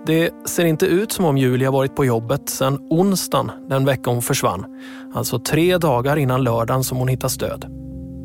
Det 0.05 0.31
ser 0.45 0.65
inte 0.65 0.85
ut 0.85 1.11
som 1.11 1.25
om 1.25 1.37
Julia 1.37 1.71
varit 1.71 1.95
på 1.95 2.05
jobbet 2.05 2.49
sedan 2.49 2.87
onsdagen 2.89 3.51
den 3.69 3.85
vecka 3.85 4.09
hon 4.09 4.21
försvann. 4.21 4.65
Alltså 5.13 5.39
tre 5.39 5.77
dagar 5.77 6.17
innan 6.17 6.43
lördagen 6.43 6.83
som 6.83 6.97
hon 6.97 7.07
hittas 7.07 7.37
död. 7.37 7.65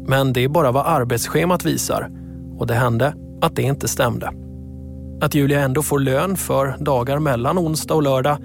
Men 0.06 0.32
det 0.32 0.44
är 0.44 0.48
bara 0.48 0.72
vad 0.72 0.86
arbetsschemat 0.86 1.64
visar 1.64 2.10
och 2.58 2.66
det 2.66 2.74
hände 2.74 3.14
att 3.40 3.56
det 3.56 3.62
inte 3.62 3.88
stämde. 3.88 4.32
Att 5.20 5.34
Julia 5.34 5.60
ändå 5.60 5.82
får 5.82 5.98
lön 5.98 6.36
för 6.36 6.76
dagar 6.78 7.18
mellan 7.18 7.58
onsdag 7.58 7.94
och 7.94 8.02
lördag, 8.02 8.38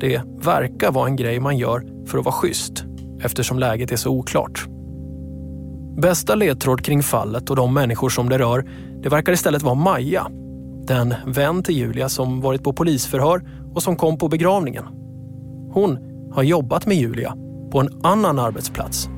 det 0.00 0.22
verkar 0.44 0.92
vara 0.92 1.06
en 1.06 1.16
grej 1.16 1.40
man 1.40 1.56
gör 1.56 1.82
för 2.06 2.18
att 2.18 2.24
vara 2.24 2.34
schysst 2.34 2.84
eftersom 3.22 3.58
läget 3.58 3.92
är 3.92 3.96
så 3.96 4.10
oklart. 4.10 4.66
Bästa 5.96 6.34
ledtråd 6.34 6.84
kring 6.84 7.02
fallet 7.02 7.50
och 7.50 7.56
de 7.56 7.74
människor 7.74 8.08
som 8.08 8.28
det 8.28 8.38
rör, 8.38 8.64
det 9.02 9.08
verkar 9.08 9.32
istället 9.32 9.62
vara 9.62 9.74
Maja. 9.74 10.26
Den 10.86 11.14
vän 11.26 11.62
till 11.62 11.76
Julia 11.76 12.08
som 12.08 12.40
varit 12.40 12.64
på 12.64 12.72
polisförhör 12.72 13.42
och 13.74 13.82
som 13.82 13.96
kom 13.96 14.18
på 14.18 14.28
begravningen. 14.28 14.84
Hon 15.72 15.98
har 16.32 16.42
jobbat 16.42 16.86
med 16.86 16.96
Julia 16.96 17.34
på 17.72 17.80
en 17.80 18.00
annan 18.02 18.38
arbetsplats. 18.38 19.08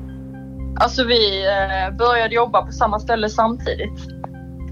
Alltså 0.75 1.03
vi 1.03 1.45
eh, 1.45 1.97
började 1.97 2.35
jobba 2.35 2.65
på 2.65 2.71
samma 2.71 2.99
ställe 2.99 3.29
samtidigt. 3.29 4.20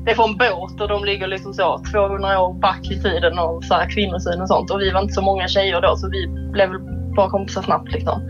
Det 0.05 0.11
är 0.11 0.27
en 0.27 0.37
båt 0.37 0.81
och 0.81 0.87
de 0.87 1.05
ligger 1.05 1.27
liksom 1.27 1.53
så 1.53 1.83
200 1.91 2.41
år 2.41 2.53
back 2.53 2.91
i 2.91 3.01
tiden 3.01 3.39
och 3.39 3.63
så 3.63 3.73
här 3.73 3.89
kvinnosyn 3.89 4.41
och 4.41 4.47
sånt. 4.47 4.71
Och 4.71 4.81
vi 4.81 4.91
var 4.91 5.01
inte 5.01 5.13
så 5.13 5.21
många 5.21 5.47
tjejer 5.47 5.81
då 5.81 5.95
så 5.97 6.09
vi 6.09 6.27
blev 6.27 6.69
bara 7.15 7.29
kompisar 7.29 7.61
snabbt 7.61 7.91
liksom. 7.91 8.21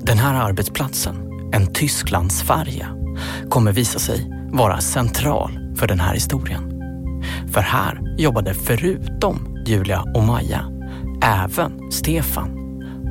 Den 0.00 0.18
här 0.18 0.34
arbetsplatsen, 0.48 1.16
en 1.52 1.72
Tysklandsfärja, 1.72 2.86
kommer 3.48 3.72
visa 3.72 3.98
sig 3.98 4.30
vara 4.52 4.80
central 4.80 5.50
för 5.76 5.86
den 5.86 6.00
här 6.00 6.14
historien. 6.14 6.80
För 7.52 7.60
här 7.60 8.00
jobbade 8.18 8.54
förutom 8.54 9.64
Julia 9.66 10.04
och 10.14 10.22
Maja 10.22 10.64
även 11.22 11.92
Stefan 11.92 12.58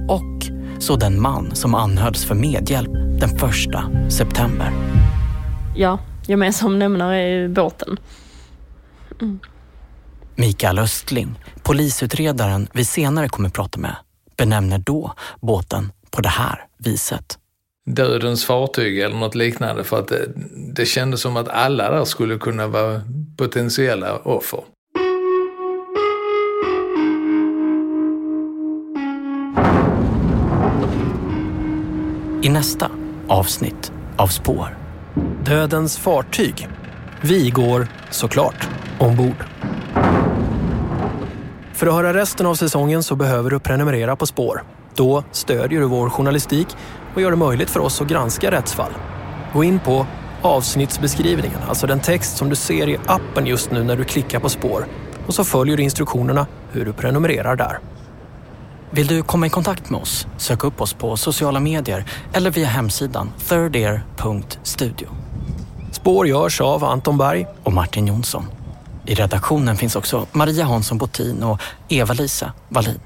och 0.09 0.51
så 0.79 0.95
den 0.95 1.21
man 1.21 1.55
som 1.55 1.75
anhölls 1.75 2.25
för 2.25 2.35
medhjälp 2.35 2.91
den 3.19 3.29
första 3.29 3.83
september. 4.09 4.71
Ja, 5.75 5.99
gemensam 6.27 6.79
nämnare 6.79 7.17
är 7.17 7.47
båten. 7.47 7.97
Mm. 9.21 9.39
Mikael 10.35 10.79
Östling, 10.79 11.39
polisutredaren 11.63 12.67
vi 12.73 12.85
senare 12.85 13.29
kommer 13.29 13.49
prata 13.49 13.79
med, 13.79 13.95
benämner 14.37 14.77
då 14.77 15.13
båten 15.41 15.91
på 16.11 16.21
det 16.21 16.29
här 16.29 16.65
viset. 16.77 17.39
Dödens 17.85 18.45
fartyg 18.45 18.99
eller 18.99 19.15
något 19.15 19.35
liknande 19.35 19.83
för 19.83 19.99
att 19.99 20.07
det, 20.07 20.31
det 20.75 20.85
kändes 20.85 21.21
som 21.21 21.37
att 21.37 21.47
alla 21.47 21.91
där 21.91 22.05
skulle 22.05 22.37
kunna 22.37 22.67
vara 22.67 23.01
potentiella 23.37 24.17
offer. 24.17 24.59
I 32.41 32.49
nästa 32.49 32.91
avsnitt 33.27 33.91
av 34.17 34.27
Spår. 34.27 34.86
Dödens 35.45 35.97
fartyg. 35.97 36.67
Vi 37.21 37.49
går 37.49 37.87
såklart 38.09 38.69
ombord. 38.99 39.45
För 41.73 41.87
att 41.87 41.93
höra 41.93 42.13
resten 42.13 42.45
av 42.45 42.55
säsongen 42.55 43.03
så 43.03 43.15
behöver 43.15 43.49
du 43.49 43.59
prenumerera 43.59 44.15
på 44.15 44.25
Spår. 44.25 44.63
Då 44.95 45.23
stödjer 45.31 45.79
du 45.79 45.85
vår 45.85 46.09
journalistik 46.09 46.67
och 47.15 47.21
gör 47.21 47.31
det 47.31 47.37
möjligt 47.37 47.69
för 47.69 47.79
oss 47.79 48.01
att 48.01 48.07
granska 48.07 48.51
rättsfall. 48.51 48.91
Gå 49.53 49.63
in 49.63 49.79
på 49.79 50.05
avsnittsbeskrivningen, 50.41 51.59
alltså 51.67 51.87
den 51.87 51.99
text 51.99 52.37
som 52.37 52.49
du 52.49 52.55
ser 52.55 52.89
i 52.89 52.97
appen 53.05 53.45
just 53.45 53.71
nu 53.71 53.83
när 53.83 53.95
du 53.95 54.03
klickar 54.03 54.39
på 54.39 54.49
Spår 54.49 54.85
och 55.27 55.33
så 55.33 55.43
följer 55.43 55.77
du 55.77 55.83
instruktionerna 55.83 56.47
hur 56.71 56.85
du 56.85 56.93
prenumererar 56.93 57.55
där. 57.55 57.79
Vill 58.91 59.07
du 59.07 59.23
komma 59.23 59.47
i 59.47 59.49
kontakt 59.49 59.89
med 59.89 60.01
oss? 60.01 60.27
Sök 60.37 60.63
upp 60.63 60.81
oss 60.81 60.93
på 60.93 61.17
sociala 61.17 61.59
medier 61.59 62.05
eller 62.33 62.51
via 62.51 62.67
hemsidan 62.67 63.31
thirdair.studio. 63.49 65.07
Spår 65.91 66.27
görs 66.27 66.61
av 66.61 66.83
Anton 66.83 67.17
Berg 67.17 67.47
och 67.63 67.73
Martin 67.73 68.07
Jonsson. 68.07 68.45
I 69.05 69.13
redaktionen 69.13 69.77
finns 69.77 69.95
också 69.95 70.27
Maria 70.31 70.65
Hansson 70.65 70.97
Botin 70.97 71.43
och 71.43 71.61
Eva-Lisa 71.89 72.53
Wallin. 72.69 72.99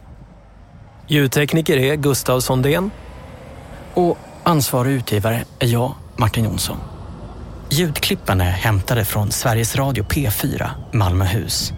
Ljudtekniker 1.08 1.78
är 1.78 1.96
Gustav 1.96 2.40
Sondén. 2.40 2.92
Och 3.94 4.18
ansvarig 4.44 4.92
utgivare 4.92 5.44
är 5.60 5.68
jag, 5.68 5.94
Martin 6.18 6.44
Jonsson. 6.44 6.78
Ljudklippen 7.70 8.42
är 8.42 8.52
hämtade 8.52 9.06
från 9.06 9.32
Sveriges 9.32 9.76
Radio 9.76 10.04
P4, 10.04 10.70
Malmöhus. 10.92 11.74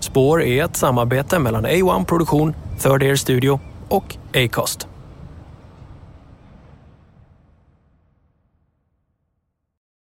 Spår 0.00 0.42
är 0.42 0.64
ett 0.64 0.76
samarbete 0.76 1.38
mellan 1.38 1.66
A1 1.66 2.04
Produktion, 2.04 2.54
Third 2.82 3.02
Air 3.02 3.16
Studio 3.16 3.60
och 3.88 4.16
Acast. 4.34 4.95